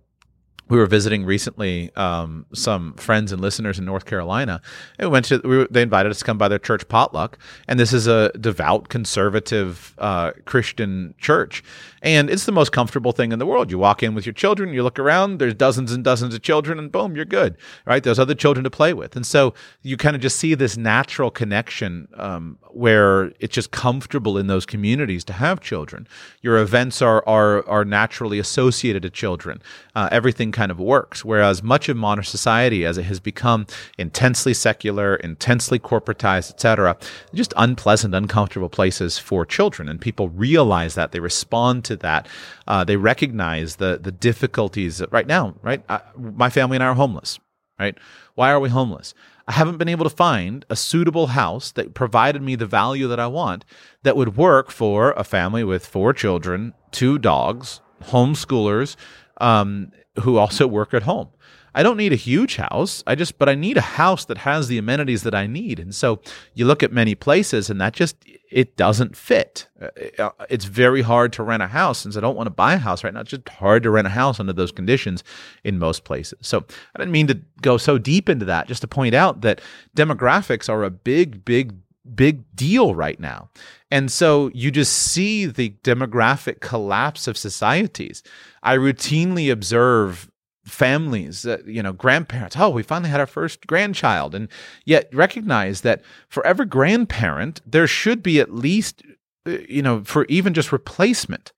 [0.68, 4.60] we were visiting recently um, some friends and listeners in North Carolina.
[4.98, 7.38] And we went to we were, they invited us to come by their church potluck,
[7.68, 11.62] and this is a devout conservative uh, Christian church,
[12.02, 13.70] and it's the most comfortable thing in the world.
[13.70, 16.78] You walk in with your children, you look around, there's dozens and dozens of children,
[16.78, 18.02] and boom, you're good, right?
[18.02, 21.30] There's other children to play with, and so you kind of just see this natural
[21.30, 26.06] connection um, where it's just comfortable in those communities to have children.
[26.42, 29.62] Your events are are are naturally associated to children.
[29.94, 31.24] Uh, everything kind of works.
[31.24, 33.66] Whereas much of modern society, as it has become
[33.96, 36.98] intensely secular, intensely corporatized, etc.,
[37.32, 39.88] just unpleasant, uncomfortable places for children.
[39.88, 42.28] And people realize that they respond to that.
[42.68, 45.54] Uh, they recognize the the difficulties right now.
[45.62, 47.38] Right, I, my family and I are homeless.
[47.78, 47.96] Right,
[48.34, 49.14] why are we homeless?
[49.48, 53.20] I haven't been able to find a suitable house that provided me the value that
[53.20, 53.64] I want
[54.02, 58.96] that would work for a family with four children, two dogs, homeschoolers,
[59.40, 61.28] um, who also work at home.
[61.76, 63.04] I don't need a huge house.
[63.06, 65.78] I just, but I need a house that has the amenities that I need.
[65.78, 66.20] And so
[66.54, 68.16] you look at many places and that just,
[68.50, 69.68] it doesn't fit.
[69.78, 72.72] Uh, uh, it's very hard to rent a house since I don't want to buy
[72.72, 73.20] a house right now.
[73.20, 75.22] It's just hard to rent a house under those conditions
[75.64, 76.38] in most places.
[76.40, 76.64] So
[76.94, 79.60] I didn't mean to go so deep into that, just to point out that
[79.94, 81.74] demographics are a big, big
[82.14, 83.50] big deal right now.
[83.90, 88.22] And so you just see the demographic collapse of societies.
[88.62, 90.30] I routinely observe
[90.66, 92.56] families, uh, you know, grandparents.
[92.58, 94.34] Oh, we finally had our first grandchild.
[94.34, 94.48] And
[94.84, 99.02] yet recognize that for every grandparent, there should be at least,
[99.46, 101.52] uh, you know, for even just replacement,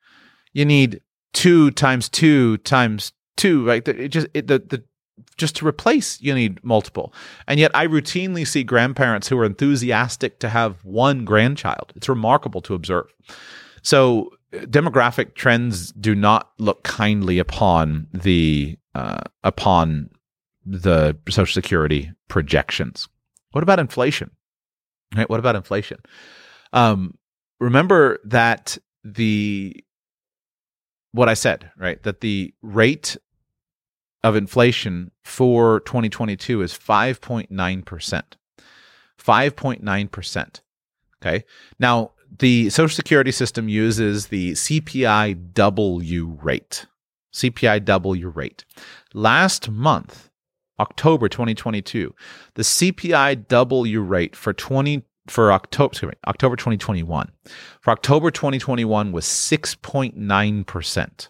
[0.52, 1.00] you need
[1.32, 3.86] two times two times two, right?
[3.86, 4.82] It just, it, the, the
[5.36, 7.12] just to replace, you need multiple.
[7.46, 11.92] And yet, I routinely see grandparents who are enthusiastic to have one grandchild.
[11.96, 13.06] It's remarkable to observe.
[13.82, 20.10] So, demographic trends do not look kindly upon the uh, upon
[20.66, 23.08] the Social Security projections.
[23.52, 24.32] What about inflation?
[25.16, 25.30] Right?
[25.30, 25.98] What about inflation?
[26.72, 27.16] Um,
[27.60, 29.84] remember that the
[31.12, 32.02] what I said, right?
[32.02, 33.16] That the rate
[34.24, 38.22] of inflation for 2022 is 5.9%.
[39.18, 40.60] 5.9%.
[41.22, 41.44] Okay.
[41.78, 46.86] Now, the Social Security system uses the CPIW rate.
[47.32, 48.64] CPIW rate.
[49.14, 50.30] Last month,
[50.80, 52.14] October 2022,
[52.54, 57.30] the CPIW rate for 20 for October me, October 2021.
[57.80, 61.28] For October 2021 was 6.9%.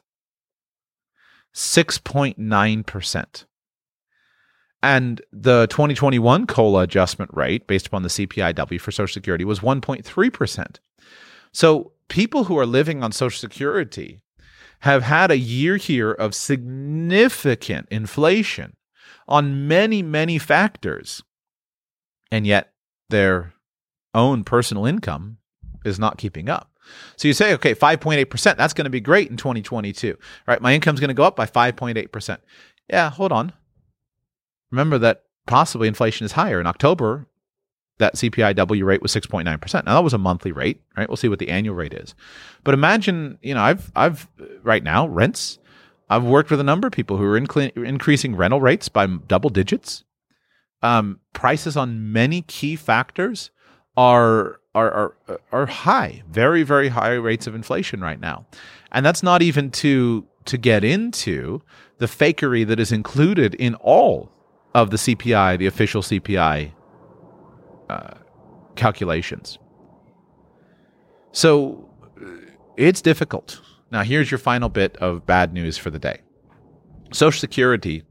[1.55, 3.44] 6.9%.
[4.80, 10.76] And the 2021 COLA adjustment rate, based upon the CPIW for Social Security, was 1.3%.
[11.53, 14.20] So people who are living on Social Security
[14.81, 18.76] have had a year here of significant inflation
[19.26, 21.22] on many, many factors.
[22.31, 22.72] And yet
[23.09, 23.55] their
[24.14, 25.39] own personal income
[25.85, 26.70] is not keeping up.
[27.16, 30.16] So you say, okay, 5.8%, that's going to be great in 2022,
[30.47, 30.61] right?
[30.61, 32.39] My income's going to go up by 5.8%.
[32.89, 33.53] Yeah, hold on.
[34.70, 36.61] Remember that possibly inflation is higher.
[36.61, 37.26] In October,
[37.99, 39.84] that CPIW rate was 6.9%.
[39.84, 41.09] Now that was a monthly rate, right?
[41.09, 42.14] We'll see what the annual rate is.
[42.64, 44.28] But imagine, you know, I've I've
[44.62, 45.59] right now rents
[46.11, 50.05] I've worked with a number of people who are increasing rental rates by double digits.
[50.82, 53.51] Um, prices on many key factors
[53.96, 58.46] are, are are are high, very very high rates of inflation right now,
[58.92, 61.62] and that's not even to to get into
[61.99, 64.30] the fakery that is included in all
[64.72, 66.72] of the CPI, the official CPI
[67.89, 68.14] uh,
[68.76, 69.59] calculations.
[71.32, 71.89] So
[72.76, 73.61] it's difficult.
[73.91, 76.20] Now, here's your final bit of bad news for the day
[77.12, 78.03] Social Security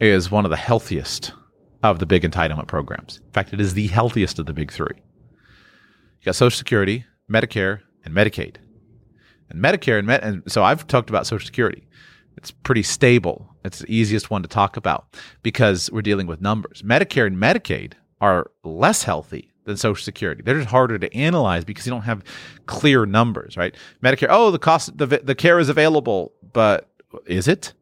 [0.00, 1.32] is one of the healthiest
[1.82, 3.20] of the big entitlement programs.
[3.24, 4.96] In fact, it is the healthiest of the big three.
[4.96, 8.56] You got Social Security, Medicare, and Medicaid.
[9.48, 11.86] And Medicare and, Med- and so I've talked about Social Security.
[12.36, 13.48] It's pretty stable.
[13.64, 16.82] It's the easiest one to talk about because we're dealing with numbers.
[16.82, 20.42] Medicare and Medicaid are less healthy than Social Security.
[20.42, 22.22] They're just harder to analyze because you don't have
[22.66, 23.74] clear numbers, right?
[24.02, 26.88] Medicare, oh, the cost, the the care is available, but
[27.26, 27.74] is it?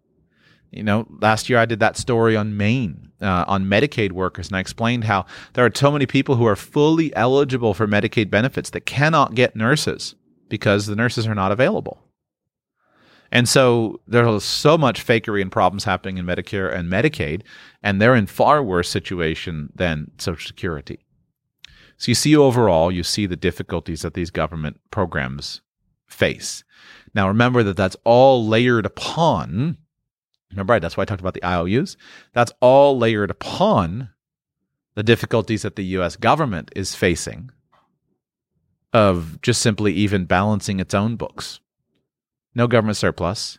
[0.71, 4.57] You know, last year I did that story on Maine uh, on Medicaid workers, and
[4.57, 8.71] I explained how there are so many people who are fully eligible for Medicaid benefits
[8.71, 10.17] that cannot get nurses
[10.49, 12.04] because the nurses are not available.
[13.35, 17.43] And so there's so much fakery and problems happening in Medicare and Medicaid,
[17.83, 21.05] and they're in far worse situation than Social Security.
[21.97, 25.63] So you see overall, you see the difficulties that these government programs
[26.07, 26.63] face.
[27.13, 29.79] Now remember that that's all layered upon.
[30.53, 31.97] Remember, that's why I talked about the IOUs.
[32.35, 34.11] That's all layered upon
[34.95, 37.51] the difficulties that the US government is facing
[38.93, 41.59] of just simply even balancing its own books.
[42.55, 43.59] No government surplus.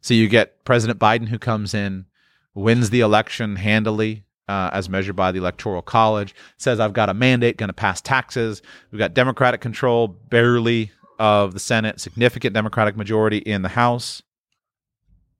[0.00, 2.06] So you get President Biden who comes in,
[2.54, 7.14] wins the election handily, uh, as measured by the Electoral College, says I've got a
[7.14, 8.62] mandate, going to pass taxes.
[8.90, 10.90] We've got Democratic control barely
[11.20, 14.22] of the Senate, significant Democratic majority in the House.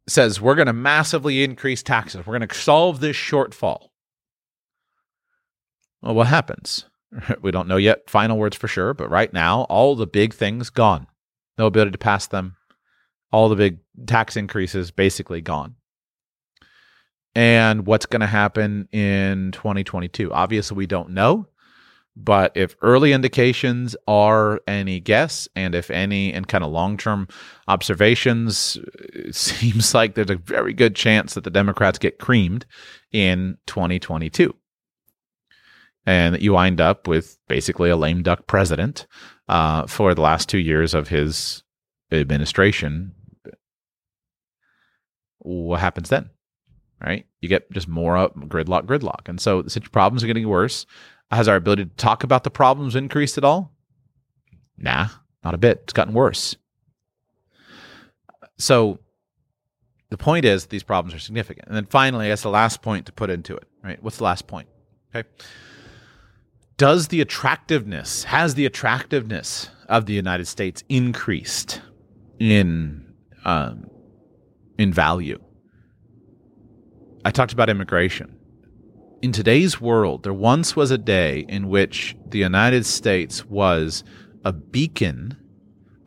[0.06, 2.26] Says we're going to massively increase taxes.
[2.26, 3.88] We're going to solve this shortfall.
[6.02, 6.84] Well, what happens?
[7.42, 10.70] we don't know yet final words for sure, but right now, all the big things
[10.70, 11.06] gone.
[11.60, 12.56] No ability to pass them.
[13.30, 15.74] All the big tax increases basically gone
[17.34, 20.32] and what's going to happen in 2022.
[20.32, 21.46] Obviously, we don't know,
[22.16, 27.28] but if early indications are any guess, and if any, and kind of long term
[27.68, 28.78] observations,
[29.14, 32.64] it seems like there's a very good chance that the Democrats get creamed
[33.12, 34.54] in 2022.
[36.06, 39.06] And that you wind up with basically a lame duck president
[39.50, 41.62] uh, for the last two years of his
[42.10, 43.12] administration.
[45.38, 46.30] What happens then?
[47.00, 47.26] right?
[47.40, 49.28] You get just more up gridlock, gridlock.
[49.28, 50.86] And so the problems are getting worse.
[51.30, 53.72] Has our ability to talk about the problems increased at all?
[54.76, 55.08] Nah,
[55.44, 55.80] not a bit.
[55.84, 56.56] It's gotten worse.
[58.58, 58.98] So
[60.10, 61.68] the point is these problems are significant.
[61.68, 64.02] And then finally, guess the last point to put into it, right?
[64.02, 64.68] What's the last point?
[65.14, 65.28] Okay.
[66.80, 71.82] Does the attractiveness, has the attractiveness of the United States increased
[72.38, 73.04] in
[73.44, 73.84] um,
[74.78, 75.38] in value?
[77.22, 78.34] I talked about immigration.
[79.20, 84.02] In today's world, there once was a day in which the United States was
[84.46, 85.36] a beacon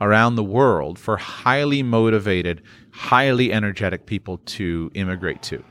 [0.01, 2.63] around the world for highly motivated,
[2.93, 5.63] highly energetic people to immigrate to.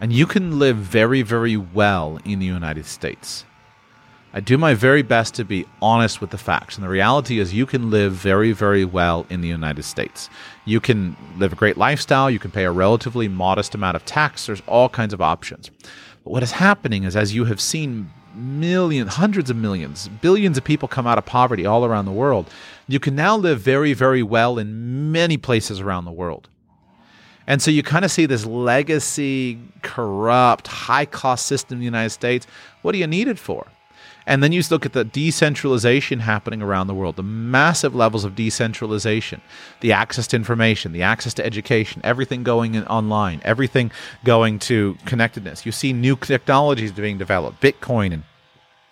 [0.00, 3.44] And you can live very, very well in the United States.
[4.38, 6.76] I do my very best to be honest with the facts.
[6.76, 10.30] And the reality is, you can live very, very well in the United States.
[10.64, 12.30] You can live a great lifestyle.
[12.30, 14.46] You can pay a relatively modest amount of tax.
[14.46, 15.72] There's all kinds of options.
[16.22, 20.62] But what is happening is, as you have seen millions, hundreds of millions, billions of
[20.62, 22.48] people come out of poverty all around the world,
[22.86, 26.48] you can now live very, very well in many places around the world.
[27.48, 32.10] And so you kind of see this legacy, corrupt, high cost system in the United
[32.10, 32.46] States.
[32.82, 33.66] What do you need it for?
[34.28, 38.34] And then you look at the decentralization happening around the world, the massive levels of
[38.34, 39.40] decentralization,
[39.80, 43.90] the access to information, the access to education, everything going online, everything
[44.24, 45.64] going to connectedness.
[45.64, 48.22] You see new technologies being developed, Bitcoin and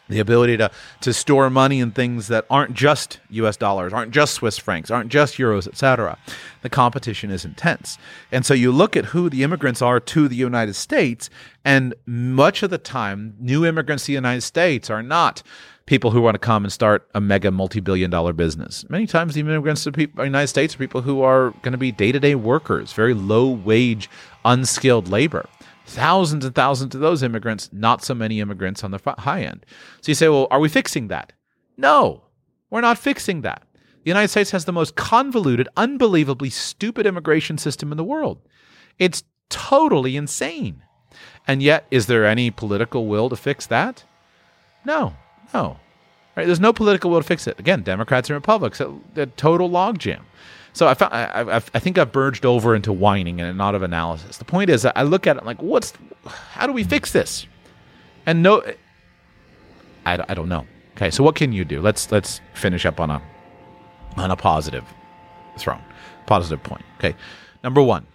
[0.09, 0.71] the ability to
[1.01, 5.11] to store money in things that aren't just US dollars, aren't just Swiss francs, aren't
[5.11, 6.19] just euros, etc.
[6.63, 7.99] The competition is intense.
[8.33, 11.31] And so you look at who the immigrants are to the United States
[11.65, 15.43] and much of the time new immigrants to the United States are not
[15.87, 18.85] people who want to come and start a mega multi-billion dollar business.
[18.91, 21.93] Many times the immigrants to the United States are people who are going to be
[21.93, 24.11] day-to-day workers, very low wage,
[24.45, 25.49] unskilled labor
[25.87, 29.65] thousands and thousands of those immigrants, not so many immigrants on the high end.
[30.01, 31.33] So you say, well, are we fixing that?
[31.77, 32.23] No,
[32.71, 33.63] we're not fixing that.
[34.03, 38.39] The United States has the most convoluted, unbelievably stupid immigration system in the world.
[38.99, 40.83] It's totally insane.
[41.47, 44.05] And yet, is there any political will to fix that?
[44.85, 45.15] No,
[45.55, 45.79] no.
[46.37, 46.47] Right?
[46.47, 47.59] There's no political will to fix it.
[47.59, 48.81] Again, Democrats and Republicans,
[49.17, 50.23] a, a total logjam.
[50.77, 53.83] So I, found, I, I, I think I've merged over into whining and not of
[53.83, 54.37] analysis.
[54.37, 55.95] The point is, I look at it like, what's,
[56.27, 57.47] how do we fix this?
[58.27, 58.63] And no,
[60.05, 60.67] I, I don't know.
[60.95, 61.81] Okay, so what can you do?
[61.81, 63.23] Let's let's finish up on a
[64.19, 64.85] on a positive
[65.57, 65.83] throne,
[66.27, 66.85] positive point.
[66.99, 67.15] Okay,
[67.65, 68.07] number one,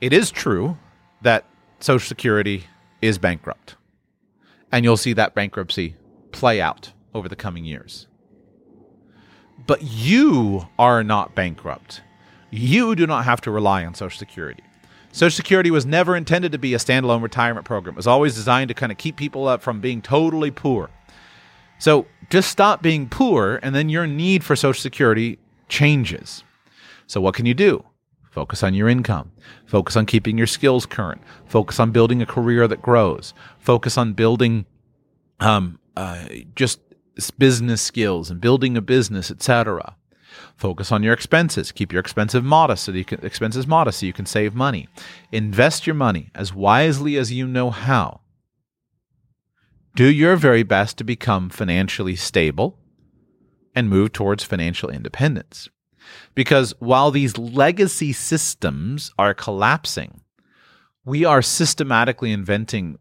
[0.00, 0.78] it is true
[1.20, 1.44] that
[1.80, 2.64] Social Security
[3.02, 3.76] is bankrupt,
[4.72, 5.96] and you'll see that bankruptcy
[6.32, 8.06] play out over the coming years.
[9.66, 12.02] But you are not bankrupt.
[12.50, 14.62] You do not have to rely on Social Security.
[15.12, 17.94] Social Security was never intended to be a standalone retirement program.
[17.94, 20.90] It was always designed to kind of keep people up from being totally poor.
[21.78, 26.44] So just stop being poor, and then your need for Social Security changes.
[27.06, 27.84] So, what can you do?
[28.30, 29.30] Focus on your income.
[29.66, 31.22] Focus on keeping your skills current.
[31.46, 33.34] Focus on building a career that grows.
[33.58, 34.66] Focus on building
[35.40, 36.24] um, uh,
[36.56, 36.80] just
[37.38, 39.96] business skills and building a business, etc.
[40.56, 41.72] Focus on your expenses.
[41.72, 44.88] Keep your expenses modest so you can expenses modest so you can save money.
[45.32, 48.20] Invest your money as wisely as you know how.
[49.94, 52.78] Do your very best to become financially stable
[53.74, 55.68] and move towards financial independence.
[56.34, 60.20] Because while these legacy systems are collapsing,
[61.04, 62.98] we are systematically inventing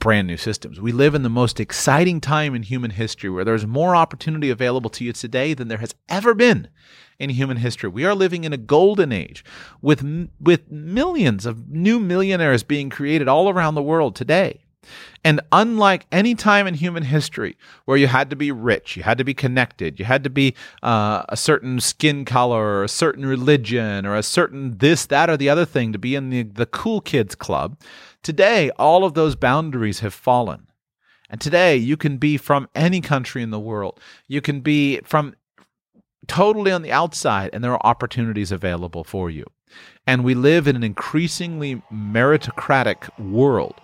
[0.00, 0.80] brand new systems.
[0.80, 4.90] We live in the most exciting time in human history where there's more opportunity available
[4.90, 6.68] to you today than there has ever been
[7.20, 7.88] in human history.
[7.88, 9.44] We are living in a golden age
[9.80, 10.02] with
[10.40, 14.64] with millions of new millionaires being created all around the world today.
[15.22, 19.18] And unlike any time in human history where you had to be rich, you had
[19.18, 23.26] to be connected, you had to be uh, a certain skin color or a certain
[23.26, 26.64] religion or a certain this, that, or the other thing to be in the, the
[26.64, 27.78] cool kids club,
[28.22, 30.66] Today, all of those boundaries have fallen.
[31.30, 34.00] And today, you can be from any country in the world.
[34.26, 35.34] You can be from
[36.26, 39.46] totally on the outside, and there are opportunities available for you.
[40.06, 43.74] And we live in an increasingly meritocratic world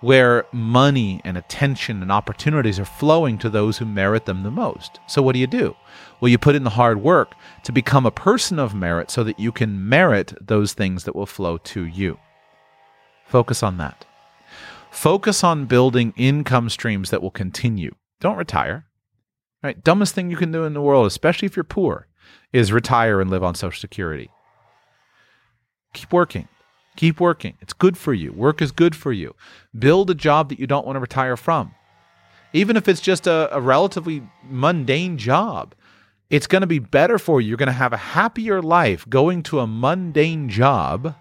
[0.00, 5.00] where money and attention and opportunities are flowing to those who merit them the most.
[5.06, 5.74] So, what do you do?
[6.20, 9.40] Well, you put in the hard work to become a person of merit so that
[9.40, 12.18] you can merit those things that will flow to you.
[13.26, 14.04] Focus on that.
[14.90, 17.94] Focus on building income streams that will continue.
[18.20, 18.86] Don't retire.
[19.62, 19.82] Right?
[19.82, 22.06] Dumbest thing you can do in the world, especially if you're poor,
[22.52, 24.30] is retire and live on Social Security.
[25.92, 26.48] Keep working.
[26.96, 27.58] Keep working.
[27.60, 28.32] It's good for you.
[28.32, 29.34] Work is good for you.
[29.78, 31.74] Build a job that you don't want to retire from.
[32.52, 35.74] Even if it's just a, a relatively mundane job,
[36.30, 37.48] it's going to be better for you.
[37.48, 41.14] You're going to have a happier life going to a mundane job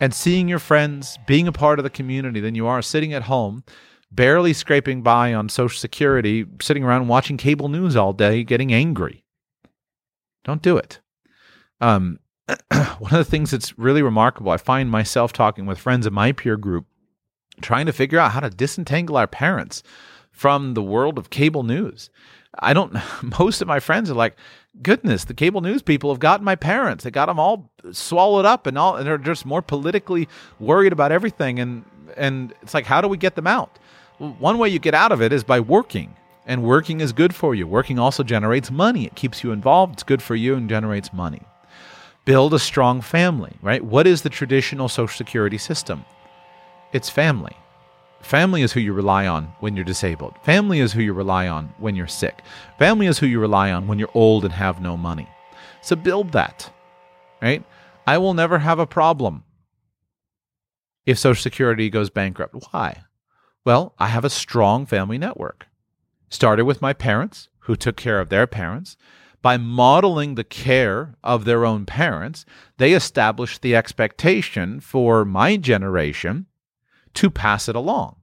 [0.00, 3.24] and seeing your friends, being a part of the community than you are sitting at
[3.24, 3.62] home,
[4.10, 9.24] barely scraping by on Social Security, sitting around watching cable news all day, getting angry.
[10.44, 11.00] Don't do it.
[11.80, 12.18] Um,
[12.98, 16.32] one of the things that's really remarkable, I find myself talking with friends in my
[16.32, 16.86] peer group,
[17.60, 19.82] trying to figure out how to disentangle our parents
[20.32, 22.10] from the world of cable news.
[22.58, 22.96] I don't,
[23.38, 24.36] most of my friends are like,
[24.82, 27.04] goodness, the cable news people have gotten my parents.
[27.04, 30.28] They got them all swallowed up and all, and they're just more politically
[30.58, 31.58] worried about everything.
[31.58, 31.84] And,
[32.16, 33.78] and it's like, how do we get them out?
[34.18, 36.14] One way you get out of it is by working.
[36.46, 37.66] And working is good for you.
[37.66, 39.06] Working also generates money.
[39.06, 39.94] It keeps you involved.
[39.94, 41.42] It's good for you and generates money.
[42.24, 43.84] Build a strong family, right?
[43.84, 46.04] What is the traditional Social Security system?
[46.92, 47.56] It's family.
[48.20, 50.34] Family is who you rely on when you're disabled.
[50.42, 52.42] Family is who you rely on when you're sick.
[52.78, 55.28] Family is who you rely on when you're old and have no money.
[55.82, 56.70] So build that,
[57.40, 57.64] right?
[58.06, 59.44] I will never have a problem
[61.06, 62.54] if Social Security goes bankrupt.
[62.70, 63.02] Why?
[63.64, 65.66] Well, I have a strong family network.
[66.28, 68.96] Started with my parents, who took care of their parents.
[69.42, 72.44] By modeling the care of their own parents,
[72.76, 76.46] they established the expectation for my generation
[77.14, 78.16] to pass it along.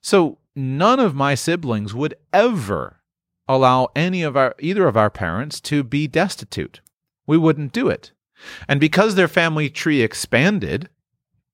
[0.00, 3.00] So none of my siblings would ever
[3.48, 6.80] allow any of our either of our parents to be destitute.
[7.26, 8.12] We wouldn't do it.
[8.68, 10.88] And because their family tree expanded,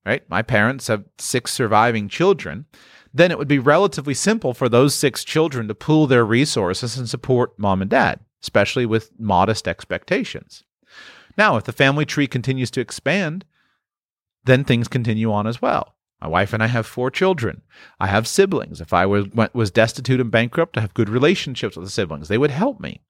[0.04, 0.28] right?
[0.28, 2.66] My parents have six surviving children,
[3.14, 7.08] then it would be relatively simple for those six children to pool their resources and
[7.08, 10.64] support mom and dad, especially with modest expectations.
[11.36, 13.44] Now, if the family tree continues to expand,
[14.44, 15.94] then things continue on as well.
[16.22, 17.62] My wife and I have four children.
[17.98, 18.80] I have siblings.
[18.80, 22.28] If I was, destitute and bankrupt, I have good relationships with the siblings.
[22.28, 23.00] They would help me.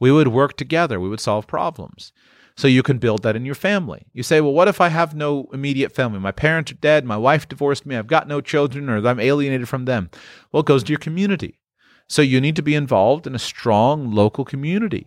[0.00, 0.98] We would work together.
[0.98, 2.12] We would solve problems.
[2.56, 4.06] So you can build that in your family.
[4.12, 6.18] You say, well, what if I have no immediate family?
[6.18, 7.04] My parents are dead.
[7.04, 7.94] My wife divorced me.
[7.94, 10.10] I've got no children or I'm alienated from them.
[10.50, 11.60] Well, it goes to your community.
[12.08, 15.06] So you need to be involved in a strong local community.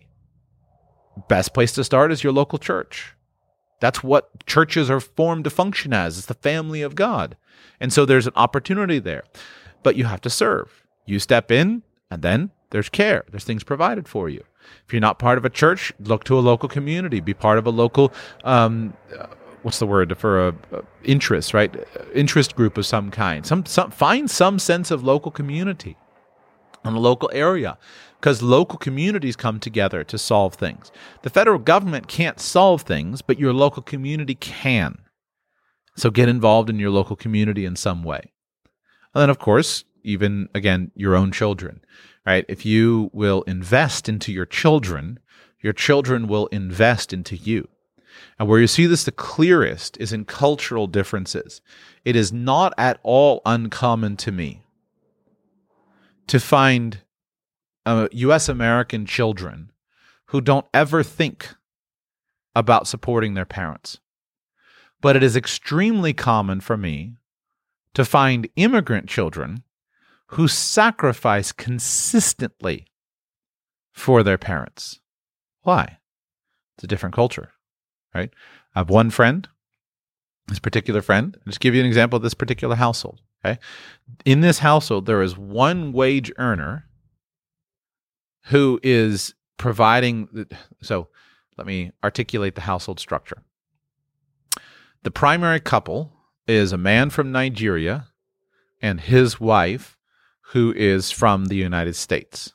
[1.28, 3.13] Best place to start is your local church.
[3.84, 6.16] That's what churches are formed to function as.
[6.16, 7.36] It's the family of God.
[7.78, 9.24] And so there's an opportunity there.
[9.82, 10.86] But you have to serve.
[11.04, 13.26] You step in, and then there's care.
[13.30, 14.42] There's things provided for you.
[14.86, 17.20] If you're not part of a church, look to a local community.
[17.20, 18.10] Be part of a local,
[18.42, 19.26] um, uh,
[19.60, 21.70] what's the word for a, a, interest, right?
[22.14, 23.44] Interest group of some kind.
[23.44, 25.98] Some, some find some sense of local community
[26.86, 27.76] in a local area
[28.24, 30.90] because local communities come together to solve things.
[31.20, 34.96] The federal government can't solve things, but your local community can.
[35.94, 38.32] So get involved in your local community in some way.
[39.14, 41.82] And then, of course, even again, your own children,
[42.24, 42.46] right?
[42.48, 45.18] If you will invest into your children,
[45.60, 47.68] your children will invest into you.
[48.38, 51.60] And where you see this the clearest is in cultural differences.
[52.06, 54.62] It is not at all uncommon to me
[56.26, 57.02] to find
[57.86, 58.48] uh, U.S.
[58.48, 59.70] American children
[60.26, 61.54] who don't ever think
[62.54, 63.98] about supporting their parents.
[65.00, 67.16] But it is extremely common for me
[67.94, 69.62] to find immigrant children
[70.28, 72.86] who sacrifice consistently
[73.92, 75.00] for their parents.
[75.62, 75.98] Why?
[76.76, 77.52] It's a different culture,
[78.14, 78.30] right?
[78.74, 79.48] I have one friend,
[80.48, 81.36] this particular friend.
[81.36, 83.20] I'll just give you an example of this particular household.
[83.44, 83.58] Okay.
[84.24, 86.86] In this household, there is one wage earner
[88.46, 90.46] who is providing.
[90.82, 91.08] So
[91.56, 93.42] let me articulate the household structure.
[95.02, 96.12] The primary couple
[96.46, 98.08] is a man from Nigeria
[98.80, 99.96] and his wife,
[100.48, 102.52] who is from the United States.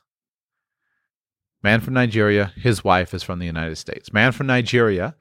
[1.62, 4.12] Man from Nigeria, his wife is from the United States.
[4.12, 5.14] Man from Nigeria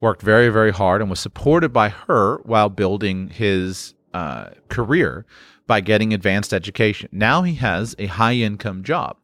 [0.00, 5.24] worked very, very hard and was supported by her while building his uh, career
[5.66, 7.08] by getting advanced education.
[7.12, 9.16] Now he has a high income job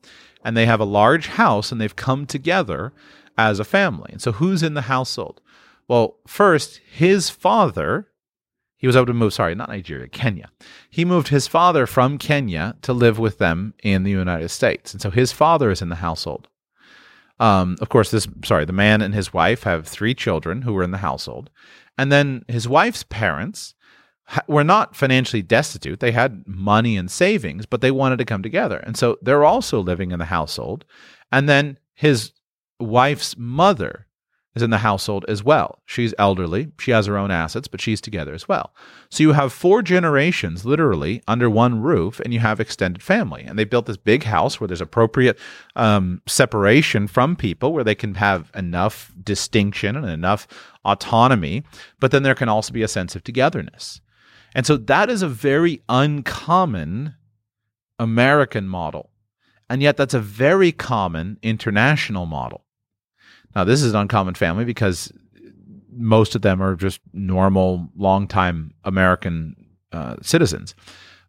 [0.44, 2.93] and they have a large house and they've come together
[3.39, 4.10] as a family.
[4.12, 5.40] And so who's in the household?
[5.89, 8.09] Well, first, his father,
[8.77, 10.51] he was able to move, sorry, not Nigeria, Kenya.
[10.89, 14.93] He moved his father from Kenya to live with them in the United States.
[14.93, 16.48] And so his father is in the household.
[17.40, 20.85] Um, of course, this, sorry, the man and his wife have three children who were
[20.85, 21.51] in the household.
[21.98, 23.74] And then his wife's parents
[24.47, 26.01] were not financially destitute.
[26.01, 28.78] They had money and savings, but they wanted to come together.
[28.78, 30.85] And so they're also living in the household.
[31.31, 32.32] And then his
[32.78, 34.07] wife's mother
[34.55, 35.81] is in the household as well.
[35.86, 36.69] She's elderly.
[36.78, 38.74] She has her own assets, but she's together as well.
[39.09, 43.44] So you have four generations literally under one roof, and you have extended family.
[43.44, 45.39] And they built this big house where there's appropriate
[45.74, 50.47] um, separation from people, where they can have enough distinction and enough
[50.85, 51.62] autonomy,
[51.99, 54.03] but then there can also be a sense of togetherness.
[54.55, 57.15] And so that is a very uncommon
[57.99, 59.11] American model.
[59.70, 62.65] And yet that's a very common international model.
[63.55, 65.12] Now, this is an uncommon family because
[65.91, 69.57] most of them are just normal, long-time American
[69.93, 70.74] uh, citizens.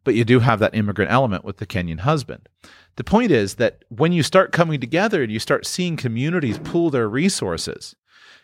[0.03, 2.49] But you do have that immigrant element with the Kenyan husband.
[2.95, 6.89] The point is that when you start coming together and you start seeing communities pool
[6.89, 7.95] their resources,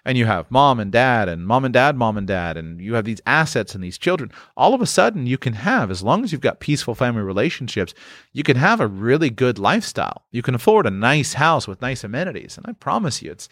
[0.06, 2.94] and you have mom and dad and mom and dad, mom and dad, and you
[2.94, 6.24] have these assets and these children, all of a sudden you can have, as long
[6.24, 7.94] as you've got peaceful family relationships,
[8.34, 10.26] you can have a really good lifestyle.
[10.32, 12.58] You can afford a nice house with nice amenities.
[12.58, 13.50] And I promise you, it's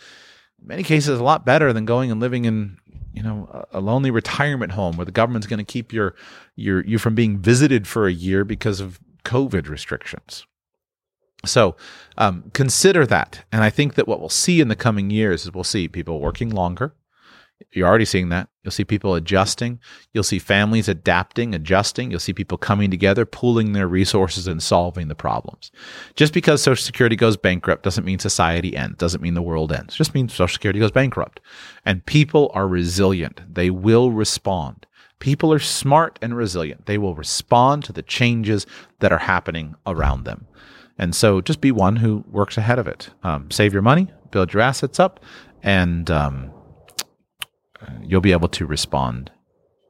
[0.62, 2.78] in many cases a lot better than going and living in
[3.14, 6.14] you know a lonely retirement home where the government's going to keep your
[6.56, 10.46] your you from being visited for a year because of covid restrictions
[11.46, 11.76] so
[12.18, 13.46] um, consider that.
[13.52, 16.20] And I think that what we'll see in the coming years is we'll see people
[16.20, 16.94] working longer.
[17.72, 18.50] You're already seeing that.
[18.64, 19.80] You'll see people adjusting.
[20.14, 22.12] You'll see families adapting, adjusting.
[22.12, 25.72] You'll see people coming together, pooling their resources and solving the problems.
[26.16, 29.96] Just because Social Security goes bankrupt doesn't mean society ends, doesn't mean the world ends.
[29.96, 31.40] It just means Social Security goes bankrupt.
[31.84, 33.42] And people are resilient.
[33.52, 34.86] They will respond.
[35.20, 36.86] People are smart and resilient.
[36.86, 38.68] They will respond to the changes
[39.00, 40.46] that are happening around them.
[40.98, 43.10] And so just be one who works ahead of it.
[43.24, 45.20] Um, save your money, build your assets up,
[45.64, 46.52] and um,
[48.02, 49.32] you'll be able to respond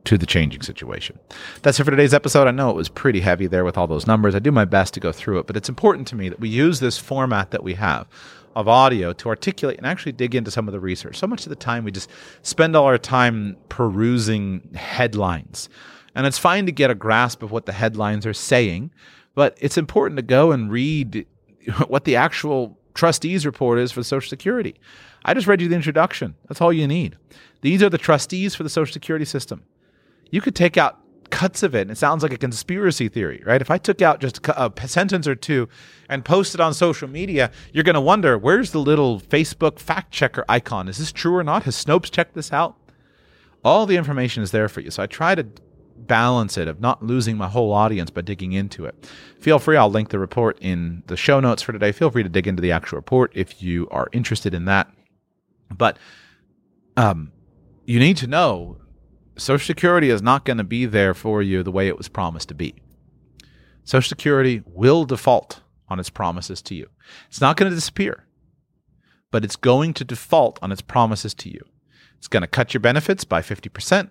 [0.05, 1.19] to the changing situation.
[1.61, 2.47] That's it for today's episode.
[2.47, 4.35] I know it was pretty heavy there with all those numbers.
[4.35, 6.47] I do my best to go through it, but it's important to me that we
[6.47, 8.07] use this format that we have
[8.55, 11.17] of audio to articulate and actually dig into some of the research.
[11.17, 12.09] So much of the time we just
[12.41, 15.69] spend all our time perusing headlines.
[16.15, 18.91] And it's fine to get a grasp of what the headlines are saying,
[19.37, 21.27] but it's important to go and read
[21.87, 24.73] what the actual trustees report is for Social Security.
[25.23, 26.33] I just read you the introduction.
[26.47, 27.17] That's all you need.
[27.61, 29.63] These are the trustees for the Social Security system
[30.31, 30.99] you could take out
[31.29, 33.61] cuts of it and it sounds like a conspiracy theory, right?
[33.61, 35.67] If I took out just a sentence or two
[36.07, 40.45] and posted on social media, you're going to wonder where's the little Facebook fact checker
[40.47, 40.87] icon?
[40.87, 41.63] Is this true or not?
[41.63, 42.77] Has Snopes checked this out?
[43.63, 44.89] All the information is there for you.
[44.89, 45.45] So I try to
[46.05, 49.09] balance it of not losing my whole audience by digging into it.
[49.39, 51.91] Feel free, I'll link the report in the show notes for today.
[51.91, 54.91] Feel free to dig into the actual report if you are interested in that.
[55.75, 55.97] But
[56.95, 57.31] um,
[57.85, 58.77] you need to know
[59.37, 62.49] Social Security is not going to be there for you the way it was promised
[62.49, 62.75] to be.
[63.83, 66.89] Social Security will default on its promises to you.
[67.29, 68.25] It's not going to disappear,
[69.31, 71.61] but it's going to default on its promises to you.
[72.17, 74.09] It's going to cut your benefits by 50%.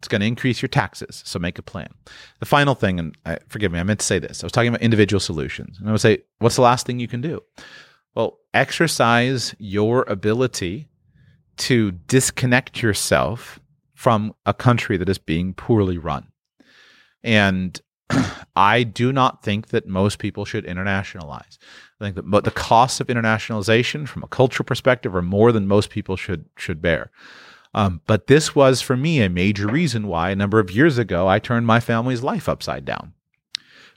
[0.00, 1.22] It's going to increase your taxes.
[1.26, 1.90] So make a plan.
[2.38, 4.42] The final thing, and I, forgive me, I meant to say this.
[4.42, 5.78] I was talking about individual solutions.
[5.78, 7.42] And I would say, what's the last thing you can do?
[8.14, 10.88] Well, exercise your ability
[11.58, 13.60] to disconnect yourself
[13.94, 16.28] from a country that is being poorly run.
[17.22, 17.78] And
[18.56, 21.58] I do not think that most people should internationalize.
[22.00, 25.90] I think that the costs of internationalization from a cultural perspective are more than most
[25.90, 27.10] people should should bear.
[27.72, 31.28] Um, but this was for me a major reason why a number of years ago
[31.28, 33.14] I turned my family's life upside down.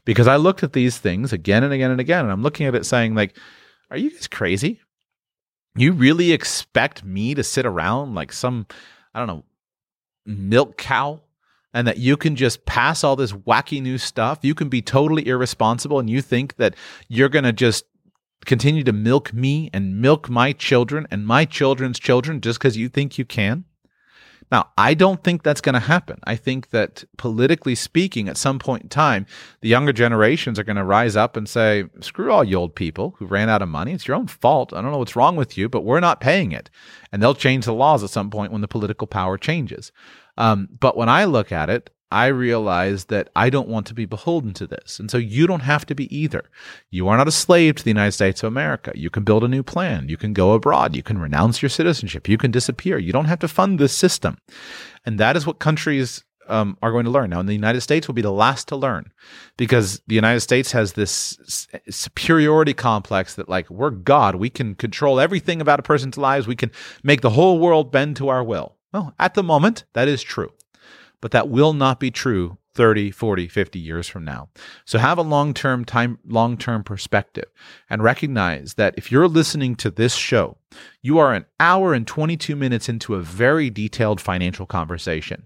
[0.06, 2.76] Because I looked at these things again and again and again, and I'm looking at
[2.76, 3.38] it saying, like,
[3.90, 4.82] are you guys crazy?
[5.76, 8.68] You really expect me to sit around like some,
[9.14, 9.44] I don't know,
[10.26, 11.22] milk cow
[11.74, 14.40] and that you can just pass all this wacky new stuff.
[14.42, 16.76] You can be totally irresponsible and you think that
[17.08, 17.86] you're going to just
[18.46, 22.90] continue to milk me and milk my children and my children's children just because you
[22.90, 23.66] think you can.
[24.52, 26.20] Now, I don't think that's going to happen.
[26.26, 29.26] I think that politically speaking, at some point in time,
[29.62, 33.16] the younger generations are going to rise up and say, screw all you old people
[33.18, 33.94] who ran out of money.
[33.94, 34.72] It's your own fault.
[34.72, 36.70] I don't know what's wrong with you, but we're not paying it.
[37.12, 39.92] And they'll change the laws at some point when the political power changes.
[40.38, 44.06] Um, but when I look at it, I realize that I don't want to be
[44.06, 45.00] beholden to this.
[45.00, 46.44] And so you don't have to be either.
[46.92, 48.92] You are not a slave to the United States of America.
[48.94, 50.10] You can build a new plan.
[50.10, 50.96] You can go abroad.
[50.96, 52.30] You can renounce your citizenship.
[52.30, 53.00] You can disappear.
[53.00, 54.38] You don't have to fund this system.
[55.04, 57.32] And that is what countries um, are going to learn.
[57.32, 59.12] Now, in the United States, will be the last to learn
[59.58, 61.40] because the United States has this
[61.90, 64.36] superiority complex that, like, we're God.
[64.36, 66.46] We can control everything about a person's lives.
[66.46, 66.70] We can
[67.02, 68.76] make the whole world bend to our will.
[68.94, 70.52] Well, at the moment, that is true
[71.24, 74.50] but that will not be true 30, 40, 50 years from now.
[74.84, 77.46] So have a long-term time long-term perspective
[77.90, 80.58] and recognize that if you're listening to this show,
[81.02, 85.46] you are an hour and 22 minutes into a very detailed financial conversation.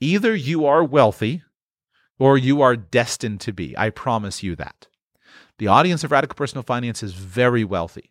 [0.00, 1.44] Either you are wealthy
[2.18, 3.78] or you are destined to be.
[3.78, 4.88] I promise you that.
[5.58, 8.10] The audience of Radical Personal Finance is very wealthy.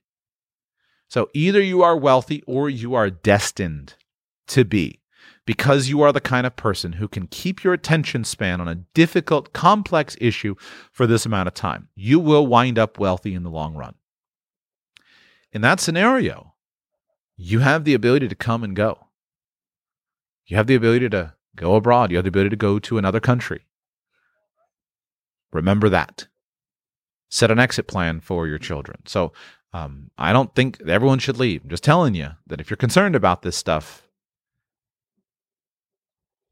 [1.10, 3.96] So either you are wealthy or you are destined
[4.48, 5.01] to be
[5.46, 8.76] because you are the kind of person who can keep your attention span on a
[8.76, 10.56] difficult, complex issue
[10.92, 11.88] for this amount of time.
[11.96, 13.96] You will wind up wealthy in the long run.
[15.52, 16.54] In that scenario,
[17.36, 19.08] you have the ability to come and go.
[20.46, 22.12] You have the ability to go abroad.
[22.12, 23.66] You have the ability to go to another country.
[25.52, 26.28] Remember that.
[27.30, 29.00] Set an exit plan for your children.
[29.06, 29.34] So,
[29.74, 31.64] um, I don't think everyone should leave.
[31.64, 34.08] I'm just telling you that if you're concerned about this stuff,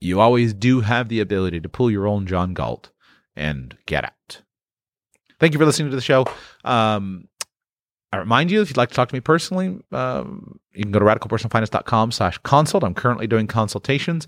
[0.02, 2.92] you always do have the ability to pull your own John Galt
[3.36, 4.42] and get out.
[5.40, 6.26] Thank you for listening to the show.
[6.64, 7.28] Um,
[8.12, 11.00] I remind you, if you'd like to talk to me personally, um, you can go
[11.00, 12.84] to radicalpersonalfinance.com slash consult.
[12.84, 14.26] I'm currently doing consultations.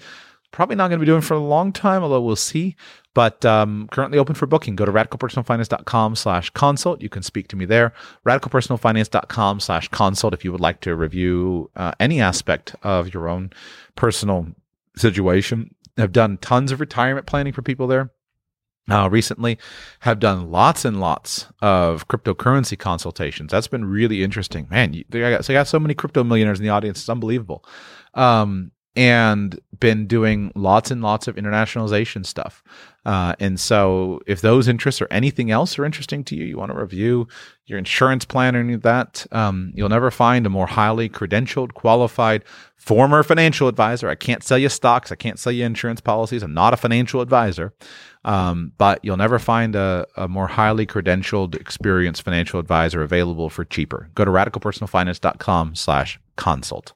[0.52, 2.76] Probably not going to be doing for a long time, although we'll see.
[3.14, 4.76] But um, currently open for booking.
[4.76, 7.02] Go to radicalpersonalfinance.com slash consult.
[7.02, 7.94] You can speak to me there.
[8.26, 13.52] Radicalpersonalfinance.com slash consult if you would like to review uh, any aspect of your own
[13.96, 14.48] personal
[14.96, 15.76] situation.
[15.98, 18.12] Have done tons of retirement planning for people there.
[18.90, 19.60] Uh, recently,
[20.00, 23.52] have done lots and lots of cryptocurrency consultations.
[23.52, 24.94] That's been really interesting, man.
[24.94, 27.00] You, they got, so I got so many crypto millionaires in the audience.
[27.00, 27.64] It's unbelievable.
[28.16, 32.62] Um, and been doing lots and lots of internationalization stuff.
[33.04, 36.72] Uh, and so, if those interests or anything else are interesting to you, you want
[36.72, 37.28] to review
[37.66, 41.74] your insurance plan or any of that, um, you'll never find a more highly credentialed,
[41.74, 42.44] qualified
[42.76, 44.08] former financial advisor.
[44.08, 46.44] I can't sell you stocks, I can't sell you insurance policies.
[46.44, 47.74] I'm not a financial advisor,
[48.24, 53.66] um, but you'll never find a, a more highly credentialed, experienced financial advisor available for
[53.66, 54.12] cheaper.
[54.14, 56.94] Go to radicalpersonalfinance.com/slash consult.